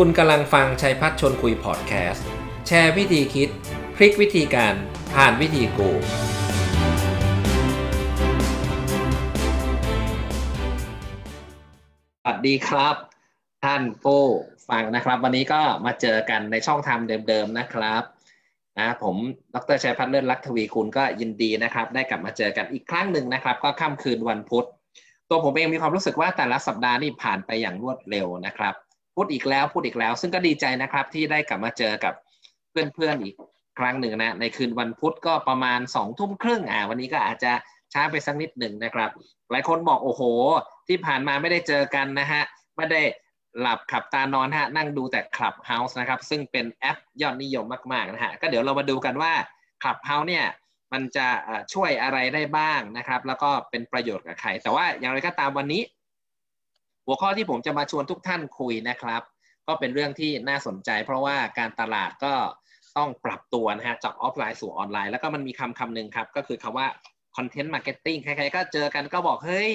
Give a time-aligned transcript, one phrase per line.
[0.00, 2.26] คุณกำลังฟังชัยพัฒชนคุยพอดแคสต์
[2.66, 3.48] แชร์วิธีคิด
[3.96, 4.74] พลิกวิธีการ
[5.14, 5.90] ผ่านวิธีกู
[12.22, 12.96] สวัสดีครับ
[13.64, 14.22] ท่านผู้
[14.68, 16.98] ฟังนะครับ วันนี้ก็มาเจอกันในช่องทาง
[17.28, 18.02] เดิมๆนะครับ
[18.78, 19.16] นะผม
[19.54, 24.66] ดรชัยพัฒน์เลิศลักษณ์ทวีคุณก็ยินดีนะครับ ได้กลับมาเจอกันอีกครั้งหนึ่งนะครับ ก็ค่ำคืนวันพุธ
[25.28, 28.74] ตัวผมเองมีความรู้สึกว่าแต่ละสัปดาห์นี่ผ่านไปอย่างรวดเร็วนะครับ
[29.14, 32.14] พูดอีกแล้วพูดอีกแล้ว ซึ่งก็ดีใจนะครับที่ได้กลับมาเจอกับ
[32.70, 33.34] เพื่อนๆอีก
[33.78, 37.52] ครั้งหนึ่งนะในคืนวันพุธก็ประมาณสองทุ่มครึ่งอ่าวันนี้ก็อาจจะ
[37.92, 39.10] ช้าไปสักนิดหนึ่งนะครับ
[39.50, 40.22] หลายคนบอกโอ้โห
[40.88, 42.42] ที่ผ่านมาไม่ได้เจอกันนะฮะ
[42.76, 43.02] ไม่ได้
[43.60, 49.32] หลับขับตานอนฮะนั่งดูแต่ Clubhouse นะครับ ซึ่งเป็นแอปยอดนิยมมากๆนะฮะก็เดี๋ยวเรามาดูกันว่า
[49.82, 50.44] Clubhouse เนี่ย
[50.92, 51.28] มันจะ
[51.72, 55.82] ช่วยอะไรได้บ้างนะครับ แล้วก็เป็นประโยชน์กับใครแต่ว่าอย่างไรก็ตามวันนี้
[57.06, 59.22] หัวข้อที่ผมจะมาชวนทุกท่านคุยนะครับ
[59.66, 62.34] ก็เป็นเรื่องที่น่าสนใจ เพราะว่าการตลาดก็
[62.96, 66.86] ต้องปรับตัวนะฮะจากออฟไลน์สู่ออนไลน์ แล้วก็มันมีคำคำหนึ่งครับ ก็คือคำว่า
[67.36, 69.72] content marketing ใครๆก็เจอกันก็บอก เฮ้ย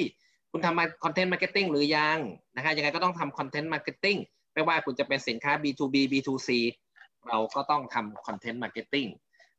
[0.51, 2.17] คุณทำมา content marketing หรือยัง
[2.55, 4.17] นะฮะยังไงก็ต้องทำ content marketing
[4.53, 6.49] ไม่ว่าคุณจะเป็นสินค้า B2B B2C
[7.27, 9.07] เราก็ต้องทำ content marketing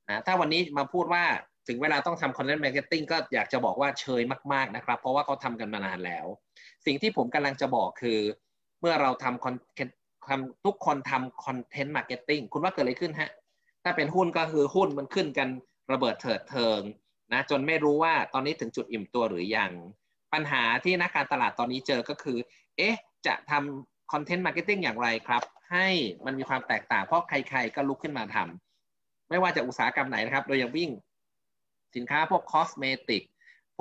[0.08, 1.24] นะถ้าวันนี้มาพูดว่า
[1.68, 6.26] ถึงเวลาต้องทำ content marketing ก็อยากจะบอกว่าเชยมาก ๆ นะครับ เพราะว่าเขาทำกันมานานแล้ว
[6.86, 8.18] สิ่งที่ผมกำลังจะบอกคือ
[8.80, 9.96] เมื่อเราทำคอนเทนต์
[10.64, 13.30] ทุกคนทำ content marketing คุณว่าเกิดอะไรขึ้นฮะ
[13.84, 15.48] ถ้าเป็นหุ้นก็คือหุ้นมันขึ้นกัน
[15.92, 16.80] ระเบิดเถิดเทิง
[17.32, 19.72] นะจนไม่รู้ว่าตอนนี้ถึงจุดอิ่มตัวหรือยัง
[20.32, 22.38] ปัญหาที่นักการตลาดตอนนี้เจอก็คือ
[22.76, 25.42] เอ๊ะ จะทำ content marketing อย่างไรครับ
[25.72, 25.86] ให้
[26.24, 30.90] มันมีความแตกต่างเพราะใครๆก็ลุกขึ้นมาทำไม่ว่าจะอุตสาหกรรมไหนนะครับ โดยอย่างวิ่ง
[31.96, 33.22] สินค้าพวก cosmetic พ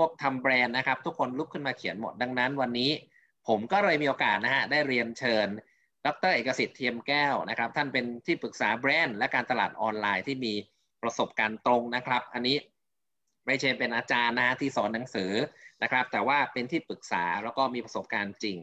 [0.02, 2.92] วกทำแบรนด์นะครับ ทุกคนลุกขึ้นมาเขียนหมดดังนั้นวันนี้
[3.48, 5.48] ผมก็เลยมีโอกาสนะฮะได้เรียนเชิญ
[6.06, 10.54] ดร เอกสิทธิ์เทียมแก้วนะครับ ท่านเป็นที่ปรึกษาแบรนด์และการตลาดออนไลน์ที่มี
[11.04, 12.58] ประสบการณ์ตรงนะครับ อันนี้
[13.46, 15.32] ไม่ใช่เป็นอาจารย์นะที่สอนหนังสือ
[15.84, 18.58] นะครับ แต่ว่าเป็นที่ปรึกษาแล้วก็มีประสบการณ์จริง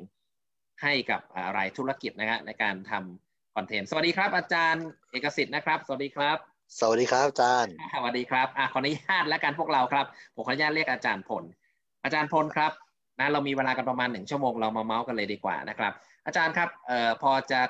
[0.82, 1.20] ให้กับ
[1.56, 11.44] รายธุรกิจนะฮะในการทำคอนเทนต์สวัสดีครับ อาจารย์เอกสิทธิ์นะครับ สวัสดีครับ สวัสดีครับอาจารย์สวัสดีครับอะขออนุญาตและกันพวกเราครับผมขออนุญาตเรียกอาจารย์พล
[12.04, 12.72] อาจารย์พลครับ
[13.20, 15.92] นะเรามีเวลากันประมาณหนึ่งชั่วโมงเรามาเมาส์กันเลยดีกว่านะครับ
[16.26, 17.60] อาจารย์ครับเอ่อพอจะ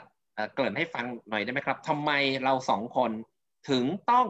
[0.54, 2.10] เกริ่นให้ฟังหน่อยได้ไหมครับทำไม
[2.44, 3.10] เราสองคน
[3.70, 4.26] ถึงต้อง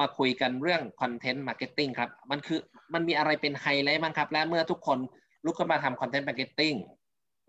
[0.00, 2.60] มาคุยกันเรื่อง content marketing ครับ มันคือ
[2.94, 4.98] มันมีอะไรเป็นไฮไลท์บ้างครับ และเมื่อทุกคน
[5.44, 6.74] ลุกขึ้นมาทำ content marketing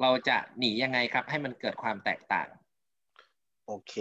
[0.02, 2.48] เราจะหนียังไงครับ ให้มันเกิดความแตกต่าง
[3.68, 3.94] โอเค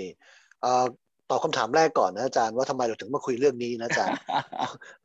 [0.60, 1.03] เอ่อต
[1.34, 4.18] อบคำถามแรกก่อนนะอาจารย์ว่าทำไมเราถึงมาคุยเรื่องนี้นะอาจารย์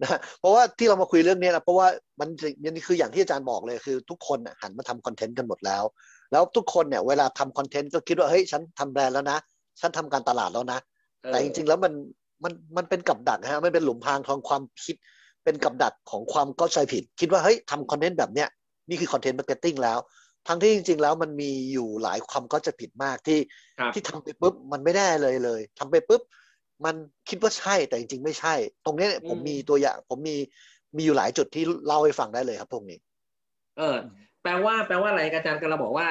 [0.02, 1.88] นะเพราะว่าที่เรามาคุยเรื่องนี้นะเพราะว่า
[2.20, 2.30] มัน
[2.62, 5.84] นี่คืออย่างที่อาจารย์บอกเลยคือ ทุกคนหันมาทำคอนเทนต์กันหมดแล้ว
[6.32, 9.38] แล้วทุกคนเนี่ยเวลาทำคอนเทนต์ก็คิดว่าเฮ้ยฉันทำแบรนด์แล้วนะ
[9.82, 10.80] ฉันทำการตลาดแล้วนะ
[11.28, 11.94] แต่จริงๆแล้วมัน
[12.44, 14.96] มันมันเป็นกับดักฮะมันเป็นหลุมพรางของความคิด
[15.44, 18.50] เป็นกับดักของความเข้าใจผิด คิดว่าเฮ้ยทำคอนเทนต์แบบเนี้ย
[18.90, 19.98] นี่คือ content marketing แล้ว
[20.48, 23.40] ทั้งที่จริง ๆ แล้วมันมีอยู่หลายความเข้าใจผิดมากที่
[23.94, 26.22] ที่ทำไปปุ๊บมันไม่ได้เลยเลยทำไปปุ๊บ
[26.86, 26.96] มัน
[27.30, 28.54] คิดว่าใช่แต่จริง ๆ ไม่ใช่
[28.86, 30.38] ตรงนี้ผมมีตัวอย่าง ผมมี
[30.98, 32.98] มีอยู่หลายจุดที่เล่าให้ฟังได้เลยครับพวกนี้
[33.78, 33.98] เออ
[34.44, 36.08] แปลว่าแปลว่าอะไรอาจารย์ก็เราบอกว่า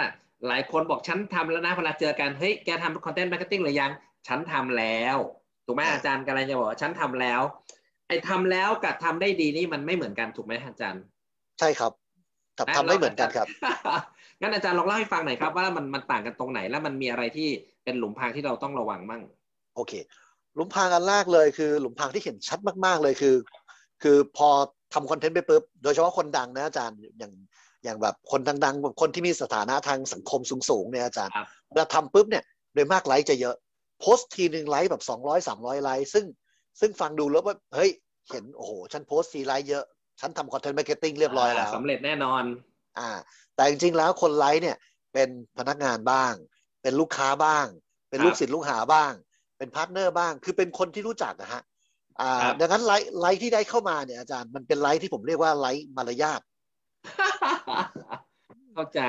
[0.49, 3.91] หลายคนบอกฉันทำแล้วนะเวลาเจอกันเฮ้ยแกทำ content marketing หรือยัง
[4.29, 5.17] ฉันทำแล้ว
[5.67, 7.41] ถูกไหมอาจารย์กำลังจะบอกฉันทำแล้ว
[8.09, 11.03] ไอ้ทำแล้วกับทำได้ดีนี่มันไม่เหมือนกันถูกไหมอาจารย์
[11.59, 11.93] ใช่ครับ
[12.77, 13.47] ทำไม่เหมือนกันครับ
[14.41, 17.49] งั้นอาจารย์ลองเล่าให้ฟังหน่อยครับว่ามันมันต่างกันตรงไหนแล้วมันมีอะไรที่
[17.85, 19.23] เป็นหลุมพรางที่เราต้องระวังมั่ง
[19.77, 19.93] โอเค
[20.55, 23.35] หลุมพรางอันแรกเลยคือ หลุมพรางที่เห็นชัดมากๆเลยคือ
[24.03, 24.49] คือพอ
[24.95, 27.33] ทำคอนเทนต์ไปปุ๊บโดยเฉพาะคนดังนะอาจารย์อย่าง
[27.85, 30.41] อย่างแบบคนดังๆ คนที่มีสถานะทางสังคม
[30.71, 31.33] สูงๆเนี่ยอาจารย์
[31.71, 32.45] เวลาทำปุ๊บเนี่ย
[32.75, 33.57] โดยมากไลค์จะเยอะ
[34.01, 36.25] โพสต์ทีหนึ่งไลค์แบบสองร้อยสามร้อยไลค์ซึ่ง
[36.81, 37.91] ซึ่งฟังดูแล้วว่าเฮ้ย
[38.31, 39.85] เห็นโอ้โหฉันโพสต์ทีไลค์เยอะ
[40.21, 42.43] ฉันทำ content marketing เรียบร้อยแล้วสำเร็จแน่นอน
[42.99, 43.11] อ่า
[43.57, 44.77] แต่จริงๆแล้วคนไลค์เนี่ย
[45.13, 45.29] เป็น
[45.59, 46.33] พนักงานบ้าง
[46.83, 47.67] เป็นลูกค้าบ้าง
[48.11, 49.13] เป็นลูกศิษย์ลูกหาบ้าง
[49.59, 51.63] เป็นพาร์ทเนอร์บ้าง คือเป็นคนที่รู้จักนะฮะ
[52.21, 56.41] อ่าดังนั้นไลค์ไลค์ที่ได้เข้ามาเนี่ยอาจารย์มันเป็นไลค์ที่ผมเรียกว่าไลค์มารยาท
[58.75, 59.01] เข้าใจ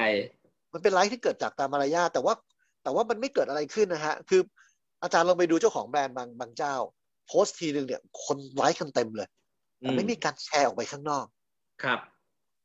[0.73, 2.33] มันเป็นไลค์ที่เกิดจากตามมารยาทแต่ว่า
[2.83, 4.41] แต่ว่ามันไม่เกิดอะไรขึ้นนะฮะ คือ
[5.03, 6.75] อาจารย์ลองไปดูเจ้าของแบรนด์บางบางเจ้า
[7.27, 9.29] โพสต์ทีหนึ่งเนี่ย คนไลค์กันเต็มเลย
[9.79, 11.25] แต่ไม่มีการแชร์ออกไปข้างนอก
[11.83, 11.99] ครับ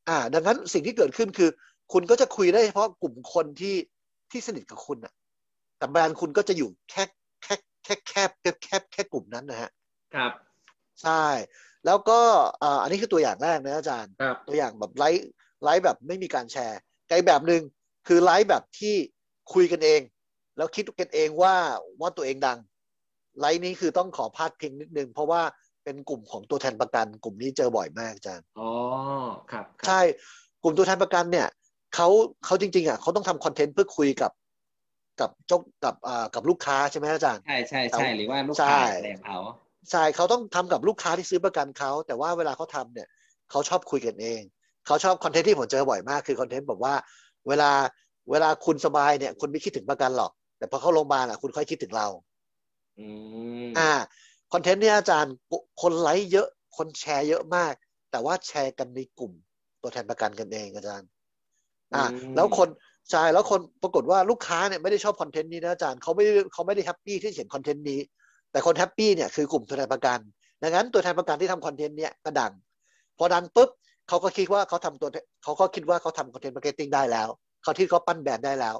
[0.09, 1.51] อ่า ดังนั้นสิ่งที่เกิดขึ้นคือ
[1.93, 3.77] คุณก็จะคุยได้เฉพาะกลุ่มคนที่
[4.31, 5.13] ที่สนิทกับคุณอะ
[5.79, 7.05] แต่แบรนด์คุณก็จะอยู่แค่
[7.43, 7.55] แค่
[7.85, 9.71] แค่แคบแคบแคบแค่กลุ่มนั้นนะฮะ
[10.15, 10.33] ครับ
[11.03, 11.25] ใช่
[11.87, 12.21] แล้วก็
[12.63, 14.13] อ่าอันนี้คือตัวอย่างแรกนะอาจารย์
[14.49, 15.27] ตัวอย่างแบบไลค์
[15.65, 16.79] ไลค์แบบไม่มีการแชร์
[17.09, 17.63] ไลค์แบบหนึ่ง
[18.07, 18.95] คือไลค์แบบที่
[19.55, 20.01] คุยกันเอง
[20.57, 21.55] แล้วคิดกันเองว่า
[22.01, 22.59] ว่าตัวเองดัง
[23.41, 25.43] ไลค์นี้คือต้องขอพาดพิงนิดนึง เพราะว่า
[25.85, 28.71] เป็นกลุ่มของตัวแทนประกัน กลุ่มนี้เจอบ่อยมากอาจารย์อ๋อ
[29.53, 30.01] ครับใช่
[30.63, 31.49] กลุ่มตัวแทนประกันเนี่ย
[31.95, 32.09] เขา
[32.45, 34.33] เขาจริงๆอะเขาต้องทำคอนเทนต์เพื่อคุยกับ
[35.21, 39.39] กับเจ้ากับอ่ากับลูกค้าใช่ไหมอาจารย์ใช่ใช่ใช่หรือว่าลูกใช่ค้าแรงเขา
[39.91, 43.09] ใช่เขาต้องทำกับลูกค้าที่ซื้อประกันเขาแต่ว่าเวลาเขาทำเนี่ย
[43.51, 44.41] เขาชอบคุยกันเอง
[44.87, 46.95] เขาชอบคอนเทนต์ที่ผมเจอบ่อยมากคือคอนเทนต์บอกว่า
[47.49, 47.71] เวลา
[48.31, 52.07] เวลาคุณสบายเนี่ยคุณไม่คิดถึงประกันหรอก แต่พอเข้าโรงพยาบาลอะคุณค่อยคิดถึงเรา
[52.99, 53.07] อื
[53.65, 53.93] มอ่า
[54.55, 55.35] คอนเทนต์เนี่ยอาจารย์
[55.83, 57.75] คนไลค์เยอะคนแชร์เยอะมาก
[58.11, 59.33] แต่ว่าแชร์กันในกลุ่ม
[59.83, 61.09] ตัวแทนประกันกันเองอาจารย์
[61.95, 62.05] อ่า
[62.37, 62.69] แล้วคน
[63.11, 68.01] ใช่แล้วคนปรากฏว่าลูกค้าเนี่ยไม่ได้ชอบคอนเทนต์นี้นะอาจารย์เขาไม่ได้เขาไม่ได้ happy ที่เห็นคอนเทนต์นี้
[68.53, 70.19] แต่คน happy เนี่ยคือกลุ่มตัวแทนประกัน
[70.63, 72.53] ดังนั้นตัวแทนประกันที่ทำคอนเทนต์เนี่ยก็ดัง
[73.19, 73.71] พอดังปุ๊บ
[74.09, 75.09] เขาก็คิดว่าเขาทำตัว
[75.45, 77.29] เขาก็คิดว่าเขาทำ content marketing ได้แล้ว
[77.63, 78.77] เขาที่เขาปั้นแบรนด์ได้แล้ว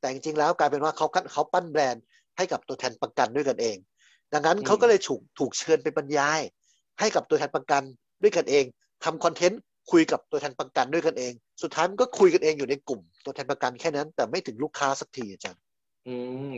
[0.00, 2.02] แต่จริงๆแล้วกลายเป็นว่าเขาเขาปั้นแบรนด์
[2.36, 3.76] ให้กับตัวแทนประกันด้วยกันเอง
[4.34, 6.40] ดังนั้นเขาก็เลยถูกถูกเชิญไปบรรยาย
[7.00, 7.82] ให้กับตัวแทนประกัน
[8.22, 8.64] ด้วยกันเอง
[9.04, 9.60] ทำคอนเทนต์
[9.92, 11.32] คุยกับตัวแทนประกันด้วยกันเอง
[11.62, 15.62] สุดท้ายมันก็คุยกันเองอยู่ในกลุ่ม ตัวแทนประกันแค่นั้น แต่ไม่ถึงลูกค้าสักทีอาจารย์
[16.06, 16.14] อื
[16.50, 16.52] ม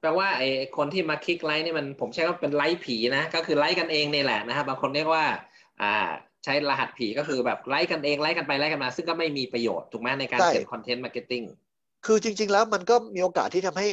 [0.00, 5.24] แปลว่าไอ้คนที่มาคลิกไลค์นี่มันผมใช้ว่าเป็นไลค์ผีนะก็คือไลค์กันเองนี่แหละนะครับบางคนเรียกว่า
[5.82, 5.94] อ่า
[6.44, 11.42] ใช้รหัสผีก็คือแบบไลค์กันเองไลค์กันไปไลค์กันมา ซึ่งก็ไม่มีประโยชน์ถูกไหมในการใช่เขียน content marketing
[12.06, 13.88] คือจริง ๆ แล้วมันก็มีโอกาสที่ทำให้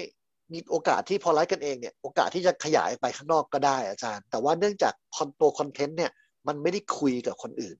[0.53, 6.11] มีโอกาสที่พอไลค์กันเองเนี่ยโอกาสที่จะขยายไปข้างนอกก็ได้อาจารย์ แต่ว่าเนื่องจากคอนตัวคอนเทนต์เนี่ย
[6.47, 7.75] มันไม่ได้คุยกับคนอื่น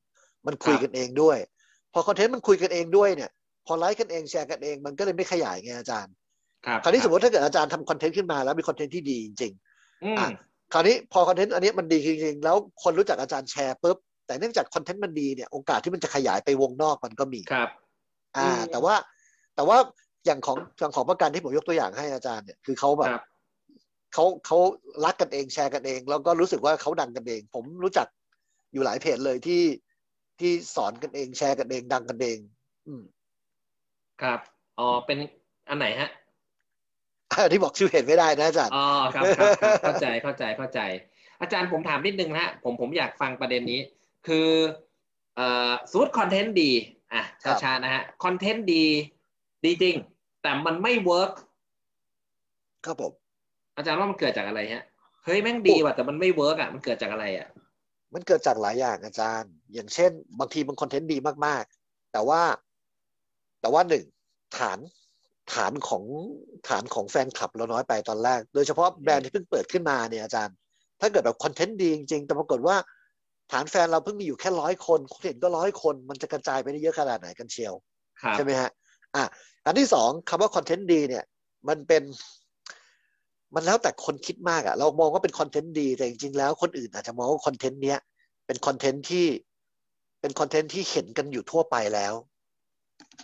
[0.47, 1.37] มันคุยกันเองด้วย
[1.93, 3.29] พอคอนเทนต์มันคุยกันเองด้วยเนี่ย
[3.65, 6.13] พอไลค์กันเองแชร์กันเองมันก็เลยไม่ขยายไงอาจารย์
[6.65, 9.53] ครับคราวนี้สมมติถ้าเกิดอาจารย์ทำคอนเทนต์ขึ้นมาแล้วมีคอนเทนต์ที่ดีจริง
[10.03, 13.97] อืมอะๆคราวนี้พอคอนเทนต์อันนี้มันดีจริงๆแล้วคนรู้จักอาจารย์แชร์ปุ๊บ
[14.27, 17.69] แต่เนื่องจากคอนเทนต์มันดีเนี่ยโอกาสที่มันจะขยายไปวงนอกมันก็มีครับ
[18.37, 18.95] อ่าอืมแต่ว่า
[19.55, 19.77] แต่ว่า
[20.27, 23.23] อย่างของอย่างของประกันที่ผมยกตัวอย่างให้อาจารย์เนี่ยคือเขาแบคบรับ
[24.13, 24.57] เขาเขา
[25.05, 28.07] รักกันเองแชร์กันเอง แล้วก็รู้สึกว่าเขาดังกันเอง ผมรู้จัก
[28.73, 29.63] อยู่หลายเพจเลยที่
[30.39, 32.37] ที่สอนกันเองแชร์กันเองดังกันเอง
[32.87, 33.03] อืม
[34.21, 34.39] ครับ
[34.79, 35.17] อ๋อเป็น
[35.69, 36.09] อันไหนฮะ
[37.31, 38.85] อันที่บอกชื่อเพจไม่ได้นะอาจารย์อ๋อ
[39.15, 40.79] ครับครับครับเข้าใจเข้าใจเข้าใจ
[41.41, 43.79] อาจารย์ผมถามนิดนึงนะฮะผมผมอยากฟังประเด็นนี้
[44.27, 44.47] คือ
[45.35, 46.71] เอ่อสมมติคอนเทนต์ดี
[47.13, 48.85] อะครับช้าๆนะฮะคอนเทนต์ดี
[49.65, 49.95] ดีจริง
[50.41, 51.31] แต่มันไม่ work
[52.85, 53.13] ครับผม
[53.77, 54.83] อาจารย์ว่ามันเกิดจากอะไรฮะ
[55.25, 57.47] เฮ้ยแม่งดีว่ะแต่มันไม่ work อะมันเกิดจากอะไรอะ
[58.13, 62.41] มันเกิดจากหลายอย่างอาจารย์ อย่างเช่น บางทีมันคอนเทนต์ดีมากๆ แต่ว่า
[63.61, 64.03] แต่ว่าหนึ่ง
[64.57, 64.79] ฐาน
[65.53, 66.03] ฐานของ
[66.67, 70.55] ฐานของแฟนคลับเราน้อยไปตอนแรก โดยเฉพาะแบรนด์ที่เพิ่งเปิดขึ้นมาเนี่ยอาจารย์
[71.01, 72.75] ถ้าเกิดแบบคอนเทนต์ดีจริงๆ แต่ปรากฏว่า
[73.51, 77.73] ฐานแฟนเราเพิ่งมีอยู่แค่ร้อยคนคนเห็นก็ร้อยคน มันจะกระจายไปได้เยอะขนาดไหนกันเชียว
[78.21, 78.69] ครับใช่ไหมฮะ
[79.17, 79.27] อะ
[79.65, 81.25] อันที่สองคำว่าคอนเทนต์ดีเนี่ย
[81.67, 82.03] มันเป็น
[83.55, 87.99] มันแล้วแต่คนคิดมากอะเรามองว่าเป็นคอนเทนต์ดีแต่จริงๆแล้วคนอื่นอาจจะมองว่าคอนเทนต์เนี้ย
[88.45, 89.25] เป็นคอนเทนต์ที่
[90.21, 92.13] เป็นคอนเทนต์ที่เห็นกันอยู่ทั่วไปแล้ว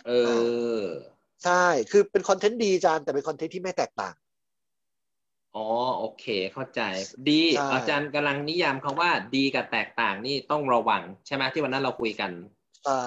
[0.06, 0.10] เอ
[0.78, 0.82] อ
[1.44, 4.14] ใช่ คือเป็นคอนเทนต์ดีอาจารย์แต่เป็นคอนเทนต์ที่ไม่แตกต่าง
[5.56, 5.66] อ๋อ
[5.98, 6.80] โอเค เข้าใจ
[7.28, 12.30] ดีใช่อาจารย์กำลังนิยามคำว่า ดีกับแตกต่างนี่ต้องระวัง ใช่ไหมที่วันนั้นเราคุยกัน
[12.84, 13.04] ใช่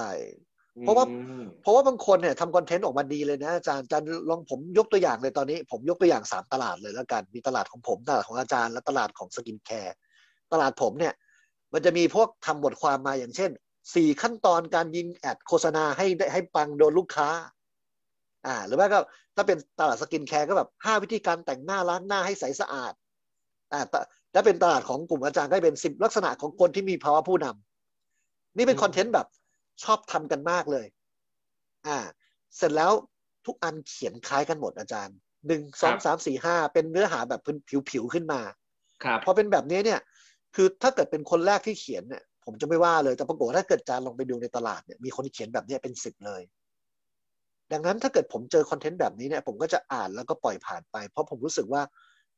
[0.82, 9.96] เพราะว่าอืมเพราะว่าบางคนเนี่ยทำคอนเทนต์ออกมาดีเลยนะอาจารย์อาจารย์ลองผมยกตัวอย่างเลยตอนนี้ ผมยกตัวอย่างสามตลาดเลยแล้วกัน มีตลาดของผมตลาดของอาจารย์และตลาดของสกินแคร์
[10.52, 11.14] ตลาดผมเนี่ย
[11.74, 13.52] มันจะมีพวกทำบทความมาอย่างเช่น
[13.96, 17.30] สี่ขั้นตอนการยิง ad โฆษณาให้ได้ให้ปังโดนลูกค้า
[18.46, 19.00] อ่า หรือว่าก็
[19.36, 22.94] ถ้าเป็นตลาดสกินแคร์ก็แบบห้าวิธีการแต่งหน้าล้างหน้าให้ใสสะอาด
[23.74, 24.00] อ่าแต่
[24.34, 29.28] ถ้าเป็นตลาดของกลุ่มอาจารย์ก็เป็นสิบลักษณะของคนที่มีภาวะผู้นำนี่เป็นคอนเทนต์แบบ
[29.84, 30.86] ชอบทำกันมากเลย
[31.88, 31.98] อ่า
[32.58, 32.92] เสร็จแล้ว
[33.46, 35.16] ทุกอันเขียนคล้ายกันหมดอาจารย์
[35.48, 37.42] หนึ่งสองสามสี่ห้าเป็นเนื้อหาแบบ
[37.90, 38.42] ผิวๆขึ้นมา
[39.04, 40.00] ครับพอเป็นแบบนี้เนี่ย
[40.56, 46.42] คือถ้าเกิดเป็นคนแรกที่เขียนเนี่ย ผมจะไม่ว่าเลยแต่ปรากฏว่าถ้าเกิดจานลองไปดูในตลาดเนี่ยมีคนเขียนแบบเนี้ยเป็นสิบเลย
[47.72, 51.82] ดังนั้นถ้าเกิดผมเจอคอนเทนต์แบบนี้เนี่ย ผมก็จะอ่านแล้วก็ปล่อยผ่านไป เพราะผมรู้สึกว่า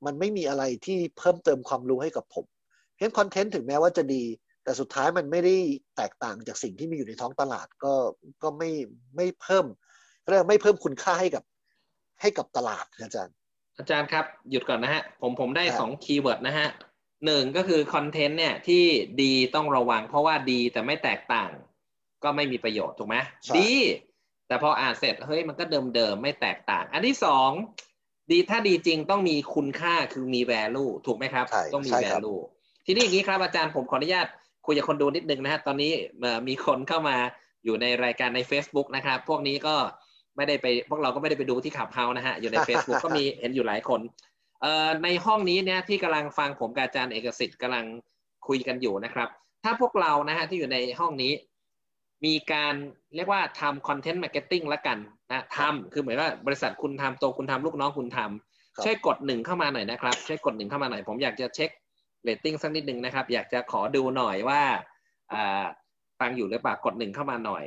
[0.05, 4.24] มันไม่มีอะไรที่เพิ่มเติมความรู้ให้กับผมเพราะฉะนั้นคอนเทนต์ถึงแม้ว่าจะดี
[4.63, 5.55] แต่สุดท้ายมันไม่ได้
[5.97, 7.93] แตกต่างจากสิ่งที่มีอยู่ในท้องตลาดก็
[8.43, 8.71] ก็ไม่
[9.15, 9.65] ไม่เพิ่ม
[10.27, 11.43] เรียกว่าไม่เพิ่มคุณค่าให้กับ
[12.21, 13.35] ให้กับตลาดนะอาจารย์
[13.77, 16.67] อาจารย์ครับ หยุดก่อนนะฮะ ผมผมได้ครับสอง keyword นะฮะ
[17.25, 18.83] หนึ่งก็คือคอนเทนต์เนี่ยที่
[19.21, 21.51] ดีต้องระวัง เพราะว่าดีแต่ไม่แตกต่าง
[22.23, 23.71] ก็ไม่มีประโยชน์ถูกไหมใช่ดี
[24.47, 25.63] แต่พออ่านเสร็จเฮ้ยมันก็
[25.95, 27.51] เดิมๆไม่แตกต่าง อันที่สอง
[28.31, 32.41] ดีถ้าดีจริงต้องมีคุณค่าคือมี value ถูกไหมครับใช่ต้องมีใช่ครับ value
[32.85, 34.27] ทีนี้อย่างนี้ครับอาจารย์ผมขออนุญาต
[34.71, 37.17] คุยกับคนดูนิดนึงนะฮะตอนนี้เอ่อมีคนเข้ามา
[37.65, 39.75] อยู่ในรายการใน Facebook นะครับ พวกนี้ก็
[40.35, 44.01] ไม่ได้ไปพวกเราก็ไม่ได้ไปดูที่ Clubhouse นะฮะอยู่ใน Facebook ก็มีเห็นอยู่หลายคน
[44.61, 47.85] เอ่อในห้องนี้เนี่ยที่กำลังฟังผมกับอาจารย์เอกสิทธิ์กำลัง
[48.47, 49.29] คุยกันอยู่นะครับ
[49.63, 51.33] ถ้าพวกเรานะฮะที่อยู่ในห้องนี้
[52.25, 52.73] มีการ
[53.15, 54.97] เรียกว่าทำ content marketing ละกัน
[55.31, 61.69] นะทำคือเหมือนว่าบริษัทคุณทำตัวคุณทำลูกน้องคุณทำช่วยกดหนึ่งเข้ามาหน่อยนะครับ ช่วยกดหนึ่งเข้ามาหน่อยผมอยากจะเช็ค
[62.23, 64.61] เรตติ้งสักนิดหนึ่งนะครับ อยากจะขอดูหน่อยว่า
[66.19, 67.65] ฟังอยู่หรือเปล่ากดหนึ่งเข้ามาหน่อย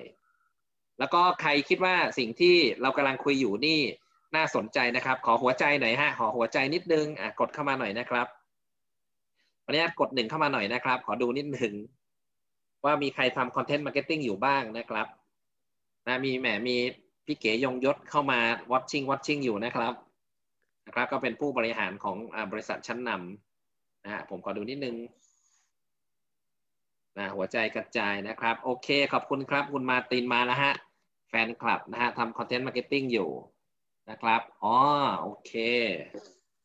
[0.99, 3.80] แล้วก็ใครคิดว่าสิ่งที่เรากำลังคุยอยู่นี่
[4.37, 8.26] น่าสนใจนะครับ ขอหัวใจหน่อยฮะขอหัวใจนิดนึงอะกดเข้ามาหน่อยนะครับ
[9.64, 11.75] ขออนุญาตกดหนึ่งเข้ามาหน่อยนะครับ ขอดูนิดหนึ่ง
[12.85, 15.06] ว่ามีใครทำ content marketing อยู่บ้างนะครับ
[16.06, 16.76] นะมีแหมมี
[17.26, 18.40] พี่เก๋ยงยศเข้ามา
[18.73, 19.94] watching watching อยู่นะครับ
[20.87, 23.51] นะครับ ก็เป็นผู้บริหารของอบริษัทชั้นนำ
[24.04, 24.97] นะฮะผมขอดูนิดนึง
[27.18, 30.73] นะหัวใจกระจายนะครับ โอเค ขอบคุณครับ คุณมาตินมาแล้วฮะ
[31.28, 33.28] แฟนคลับนะฮะทำ content marketing อยู่
[34.11, 34.76] นะครับอ๋อ
[35.23, 35.52] โอเค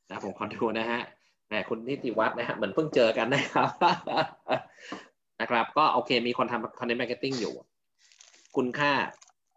[0.10, 1.00] นะผมขอดูนะฮะ
[1.48, 3.70] แหมคุณนิติวัฒน์นะฮะเหมือนเพิ่งเจอกันนะครับ
[5.40, 7.54] นะครับ ก็โอเค มีคนทำ content marketing อยู่
[8.58, 8.94] คุณค่า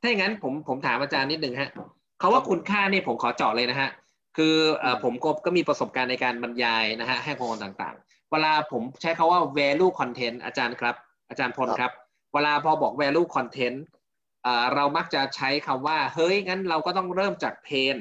[0.00, 1.70] ถ้าอย่างนั้นผมผมถามอาจารย์นิดนึงฮะ
[2.18, 3.88] เขาว่าคุณค่านี่ผมขอเจาะเลยนะฮะ
[4.36, 4.56] คือ
[5.04, 10.94] ผมก็ก็มีประสบการณ์ในการบรรยายนะฮะให้คนต่างๆ เวลาผมใช้คำว่า value content อาจารย์ครับ
[11.28, 11.92] อาจารย์พลครับ
[12.34, 13.78] เวลาพอบอก value content
[14.74, 17.96] เรามักจะใช้คำว่า เฮ้ย งั้นเราก็ต้องเริ่มจาก pain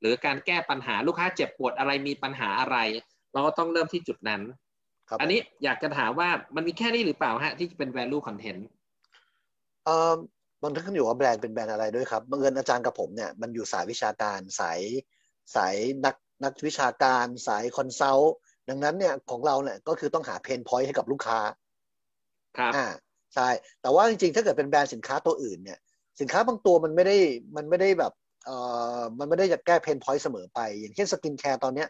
[0.00, 2.76] หรือการแก้ปัญหาลูกค้าเจ็บปวดอะไรมีปัญหาอะไร
[3.32, 4.42] เราก็ต้องเริ่มที่จุดนั้น
[5.20, 8.60] อันนี้อยากจะถามว่ามันมีแค่นี้หรือเปล่าฮะที่จะเป็น value content
[9.84, 10.14] เอ่อ
[10.62, 14.80] มันขึ้นอยู่ว่าแบรนด์เป็นแบรนด์อะไรด้วยครับบังเอิญอาจารย์กับผมเนี่ยมันอยู่สายวิชาการสาย
[15.54, 15.74] สาย
[16.04, 18.34] นักนักวิชาการสาย consult
[18.68, 21.38] ดังนั้นเนี่ยของเราเนี่ยก็คือต้องหา pain point ให้กับลูกค้า
[22.58, 22.86] ครับอ่า
[23.34, 23.48] ใช่
[23.82, 25.78] แต่ว่าจริงๆ ถ้าเกิดเป็นแบรนด์สินค้าตัวอื่นเนี่ย
[26.20, 27.16] สินค้าบางตัวมันไม่ได้
[27.56, 28.12] มันไม่ได้แบบ
[28.44, 28.56] เอ่
[28.98, 31.88] อมันไม่ได้จะแก้ pain point เสมอไป อย่างเช่นสกินแคร์ตอนเนี้ย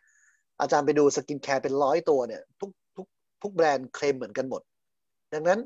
[0.60, 3.06] อาจารย์ไปดูสกินแคร์เป็นร้อยตัวเนี่ยทุกทุก
[3.42, 4.62] ทุกแบรนด์เคลมเหมือนกันหมด
[5.32, 5.60] ดังนั้น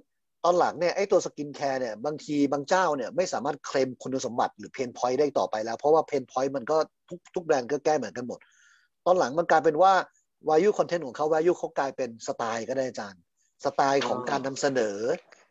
[0.45, 6.77] ตอนหลังเนี่ยไอ้ตัวสกินแคร์เนี่ยบางทีบางเจ้าเนี่ยไม่สามารถเคลมคุณสมบัติหรือ pain point ได้ต่อไปแล้ว เพราะว่า pain point มันก็
[7.09, 8.39] ทุกทุกแบรนด์ก็แก้เหมือนกันหมด
[9.07, 9.93] ตอนหลังมันกลายเป็นว่า
[10.49, 13.21] value content ของเขา value เขากลายเป็นสไตล์ก็ได้อาจารย์
[13.65, 14.97] สไตล์ของการนำเสนอ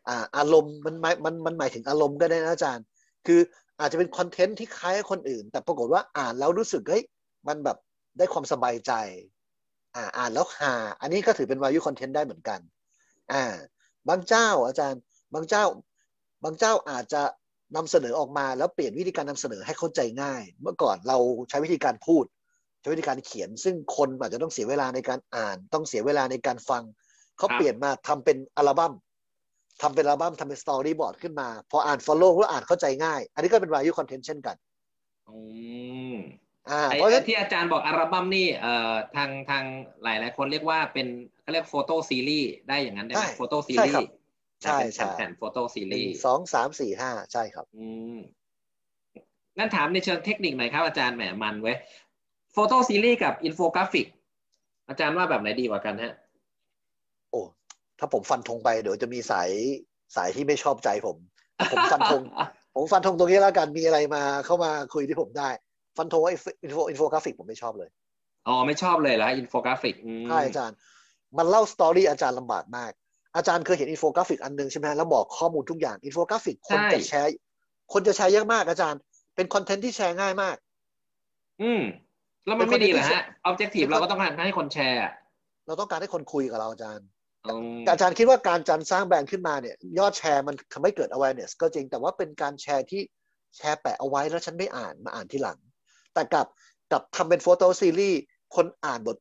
[0.08, 2.84] อ่าอารมณ์มันหมายมันมันหมายถึงอารมณ์ก็ได้นะอาจารย์
[3.26, 3.40] คือ
[3.80, 7.04] อาจจะเป็นคอนเทนต์ที่คล้ายคนอื่น แต่ปรากฏว่าอ่านแล้วรู้สึกเฮ้ย
[7.48, 7.76] มันแบบ
[8.18, 8.92] ได้ความสบายใจ
[9.94, 12.60] อ่าอ่านแล้วหา อันนี้ก็ถือเป็นวายุคอนเทนต์ได้เหมือนกัน
[13.32, 13.44] อ่า
[14.08, 15.00] บางเจ้าอาจารย์
[15.34, 15.64] บางเจ้า
[16.44, 17.22] บางเจ้าอาจจะ
[17.76, 22.24] นำเสนอออกมาแล้วเปลี่ยนวิธีการนำเสนอให้เข้าใจง่าย เมื่อก่อนเราใช้วิธีการพูด
[22.80, 26.82] ใช้วิธีการเขียน ซึ่งคนอาจจะต้องเสียเวลาในการอ่าน ต้องเสียเวลาในการฟัง
[27.38, 28.92] เขาเปลี่ยนมาทำเป็นอัลบั้ม
[29.82, 34.56] ทำเป็นอัลบั้มทำเป็นสตอรี่บอร์ดขึ้นมา พออ่าน follow ก็อ่านเข้าใจง่าย อันนี้ก็เป็น value content เช่นกัน
[36.70, 39.64] อืมอ่าเพราะที่อาจารย์บอกอัลบั้มนี่เอ่อทางทาง
[40.02, 41.06] หลายหลายคนเรียกว่าเป็น
[41.42, 44.10] เขาเรียก photo series ได้อย่างนั้นได้ไหม photo series
[44.62, 47.84] ใช่ใช่แผ่น photo seriesสองสามสี่ห้าใช่ครับ อื
[48.16, 48.18] ม
[49.58, 51.76] งั้นถามในเชิงเทคนิคหน่อยครับอาจารย์แหมมันเว้ย
[52.52, 54.06] photo series กับอินโฟกราฟิก
[54.88, 56.12] อาจารย์ว่าแบบไหนดีกว่ากันฮะ
[57.30, 57.40] โอ้
[57.98, 59.50] ถ้าผมฟันธงไปเดี๋ยวจะมีสาย
[60.16, 61.16] สายที่ไม่ชอบใจผม
[61.72, 62.22] ผมฟันธง
[62.74, 65.48] ผมฟันธงตรงนี้แล้วกันมีอะไรมาเข้ามาคุยที่ผมได้
[66.00, 67.88] ฟันธงว่าอินโฟอินโฟกราฟิกผมไม่ชอบเลย
[68.46, 69.94] อ๋อ ไม่ชอบเลยเหรออินโฟกราฟิก
[70.28, 70.76] ใช่อาจารย์
[71.38, 72.92] มันเล่าสตอรี่อาจารย์ลำบากมาก
[73.36, 77.28] อาจารย์เคยเห็นอินโฟกราฟิกอันนึงใช่ไหมแล้วบอกข้อมูลทุกอย่างอินโฟกราฟิกคนจะแชร์
[77.92, 79.00] คนจะแชร์เยอะมากอาจารย์
[79.36, 80.56] เป็นคอนเทนต์ที่แชร์ง่ายมาก
[81.62, 81.82] อืม
[82.46, 84.98] แล้วมันไม่ดีเหรอฮะ objective เราก็ต้องการให้คนแชร์
[85.66, 87.06] เราต้องการให้คนคุยกับเราอาจารย์
[87.90, 93.02] อาจารย์คิดว่าการจันสร้างแบรนด์ขึ้นมาเนี่ย ยอดแชร์มันทำให้เกิด awareness ก็จริงแต่ว่าเป็นการแชร์ที่
[93.56, 95.58] แชร์แปะเอาไว้แล้วฉันไม่อ่านมาอ่านทีหลัง
[96.14, 96.46] แต่กับ
[96.92, 98.20] กับทำเป็น photo series
[98.56, 99.16] คนอ่านบท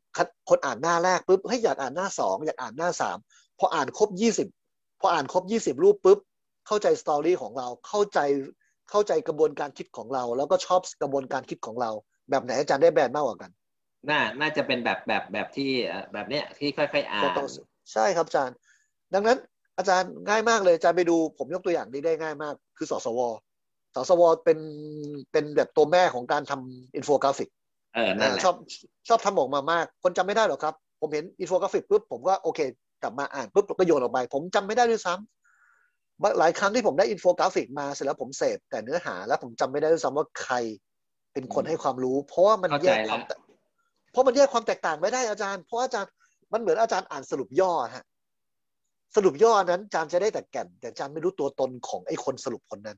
[0.50, 3.18] คนอ่านหน้าแรกปุ๊บเฮ้ยอยากอ่านหน้าสองอยากอ่านหน้าสาม
[3.60, 4.48] พออ่านครบยี่สิบ
[5.02, 6.20] พออ่านครบยี่สิบรูปปุ๊บ
[6.68, 8.20] เข้าใจสตอรี่ของเราเข้าใจ
[8.90, 11.92] เข้าใจกระบวนการคิดของเรา แล้วก็ชอบกระบวนการคิดของเรา
[12.30, 13.52] แบบไหนอาจารย์ได้แบรนด์มากกว่ากัน
[14.10, 15.70] น่าน่าจะเป็นแบบแบบแบบที่
[16.14, 17.24] แบบเนี้ยที่ค่อยๆอ่าน
[17.94, 18.56] ใช่ครับอาจารย์
[19.14, 19.38] ดังนั้น
[19.78, 23.20] อาจารย์ง่ายมากเลยอาจารย์ไปดูผมยกตัวอย่างนี้ได้ง่ายมาก คือสสว
[23.96, 24.60] สสวเป็น
[25.32, 27.50] เป็นแบบตัวแม่ของการทำอินโฟกราฟิก
[27.96, 28.56] เออนั่นแหละชอบ
[29.08, 32.60] ชอบทำออกมามาก คนจำไม่ได้หรอกครับ ผมเห็นอินโฟกราฟิกปุ๊บผมก็โอเค
[33.04, 40.56] กลับมาอ่านปุ๊บก็โยนออกไป ผมจำไม่ได้ด้วยซ้ำหลายครั้งที่ผมได้อินโฟกราฟิกมาเสร็จแล้วผมเสพแต่เนื้อหาแล้วผมจำไม่ได้ด้วยซ้ำว่าใคร
[41.34, 43.22] เป็นคนให้ความรู้ เพราะว่ามันแยกความ
[44.12, 46.12] เพราะมันแยกความแตกต่างไม่ได้อาจารย์ เพราะอาจารย์
[46.54, 48.06] มันเหมือนอาจารย์อ่านสรุปย่อฮะ
[49.16, 52.98] สรุปย่อนั้นอาจารย์จะได้แต่แก่น แต่อาจารย์ไม่รู้ตัวตนของไอ้คนสรุปคนนั้น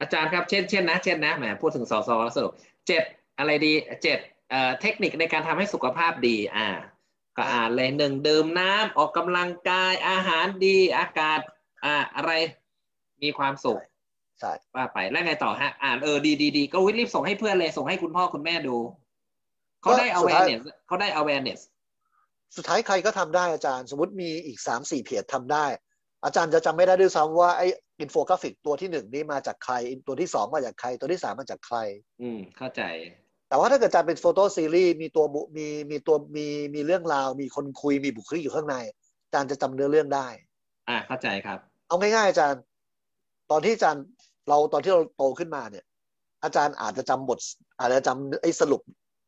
[0.00, 2.52] อาจารย์ครับเช่นเช่นนะเช่นนะแหมพูดถึงสอสอสรุป
[2.86, 3.02] เจ็ด
[3.38, 3.72] อะไรดี
[4.02, 4.18] เจ็ด
[4.50, 6.68] เอ่อเทคนิคในการทำให้สุขภาพดีอ่า
[7.36, 11.40] ก็อ่านเลยหนึ่งดื่มน้ำออกกำลังกายอาหารดีอากาศ
[11.84, 12.32] อ่าอะไร
[13.22, 13.80] มีความสุข
[14.40, 18.76] ใช่ว่าไปแล้วไงต่อฮะอ่านเออดีดีดีก็วิรีบส่งให้เพื่อนเลยส่งให้คุณพ่อคุณแม่ดู
[19.82, 21.60] เขาได้ awareness เขาได้ awareness
[22.56, 25.66] สุดท้ายใครก็ทำได้อาจารย์ สมมติมีอีกสามสี่เพจทำได้
[26.24, 27.66] อาจารย์จะจำไม่ได้ด้วยซ้ำว่าไอ้
[28.00, 29.74] อินโฟกราฟิกตัวที่หนึ่งนี่มาจากใคร
[30.06, 31.78] ตัวที่สองมาจากใคร ตัวที่สามมาจากใคร
[32.22, 32.82] อืมเข้าใจ
[33.48, 38.76] แต่ว่าถ้าเกิดอาจารย์เป็นโฟโต้ซีรีส์มีตัวบุมีมีตัวมีมีเรื่องราว มีคนคุยมีบุคลิกอยู่ข้างใน
[39.24, 40.28] อาจารย์จะจำเนื้อเรื่องได้
[40.88, 41.58] อ่าเข้าใจครับ
[41.88, 42.60] เอาง่ายๆอาจารย์
[43.50, 44.04] ตอนที่อาจารย์
[44.48, 45.84] เราตอนที่เราโตขึ้นมาเนี่ย
[46.44, 47.38] อาจารย์อาจจะจำบท
[47.78, 48.82] อาจจะจำไอ้สรุป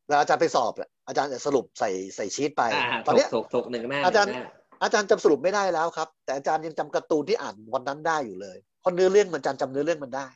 [0.06, 4.44] เวลาอาจารย์ไปสอบอะอาจารย์จะสรุปใส่ใส่ชีตไปอ่าตอนถเนี้กยถกถกหนึ่งหน้าอาจารย์หนึ่งหน้
[4.82, 10.26] อาจารย์จำสรุปไม่ได้แล้วครับ แต่อาจารย์ยังจำการ์ตูนที่อ่านวันนั้นได้อยู่เลยเพราะเนื้อเรื่องมันอาจารย์จำเนื้อเรื่องมันได้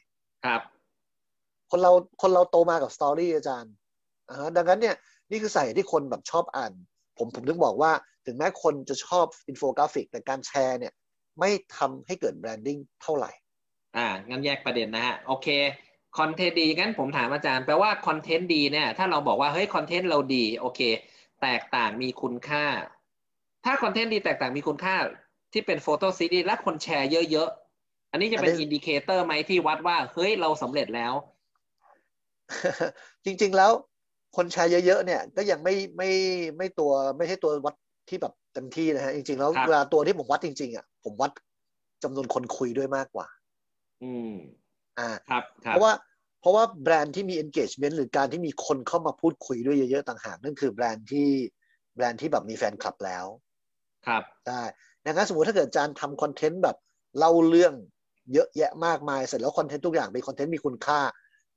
[0.45, 0.61] ครับ
[1.71, 3.73] คนเราคนเราโตมากับ story อาจารย์
[4.29, 4.97] อ่าฮะดังนั้นเนี่ย
[5.31, 6.73] นี่คือสาเหตุที่คนแบบชอบอ่าน
[7.19, 7.93] ผมผมถึงบอกว่า
[8.27, 10.93] ถึงแม้คนจะชอบอินโฟกราฟิกแต่การแชร์เนี่ย
[11.41, 13.31] ไม่ทำให้เกิด branding เท่าไหร่
[13.97, 15.49] อ่างั้นแยกประเด็นนะฮะโอเค
[16.19, 20.81] คอนเทนต์ดีงั้นผมถามอาจารย์แปลว่าคอนเทนต์ดีเนี่ยถ้าเราบอกว่าเฮ้ยคอนเทนต์เราดีโอเค
[21.43, 22.65] แตกต่างมีคุณค่า
[23.65, 24.97] ถ้าคอนเทนต์ดีแตกต่างมีคุณค่า
[25.53, 31.13] ที่เป็น photo series และคนแชร์เยอะๆ อันนี้จะเป็นอันนี้อินดิเคเตอร์ไหมที่วัดว่า เฮ้ย เราสำเร็จแล้ว
[33.25, 33.71] จริง ๆ แล้ว
[34.37, 36.11] คนแชร์เยอะๆ เนี่ย ก็ยังไม่ไม่
[36.59, 37.75] ไม่ตัวไม่ใช่ตัววัด
[38.09, 41.31] ที่แบบเต็มที่นะฮะ จริง ๆ แล้วครับเวลาตัวที่ผมวัดจริง ๆ อะ ผมวัด
[42.03, 43.27] จำนวนคนคุยด้วยมากกว่า
[44.03, 44.33] อืม
[44.99, 45.93] อ่า ครับครัเพบราะว่า
[46.41, 51.29] เพราะว่าแบรนด์ที่มี engagement หรือการที่มีคนเข้ามาพูดคุยด้วยเยอะๆ ต่างหากนั่นคือแบรนด์ที่
[51.95, 53.27] แบรนด์ที่แบบมีแฟนคลับแล้ว
[54.07, 54.63] ครับได้
[55.05, 56.77] ดังนั้นสมมติถ้าเกิดอาจารย์ทำคอนเทนต์แบบ
[57.19, 57.73] เล่าเรื่อง
[58.33, 61.01] เยอะแยะมากมายเสร็จแล้วคอนเทนต์ทุกอย่างเป็นคอนเทนต์มีคุณค่า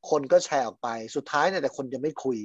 [0.09, 2.37] คนก็แชร์ออกไปสุดท้ายเนี่ยแต่คนจะไม่คุย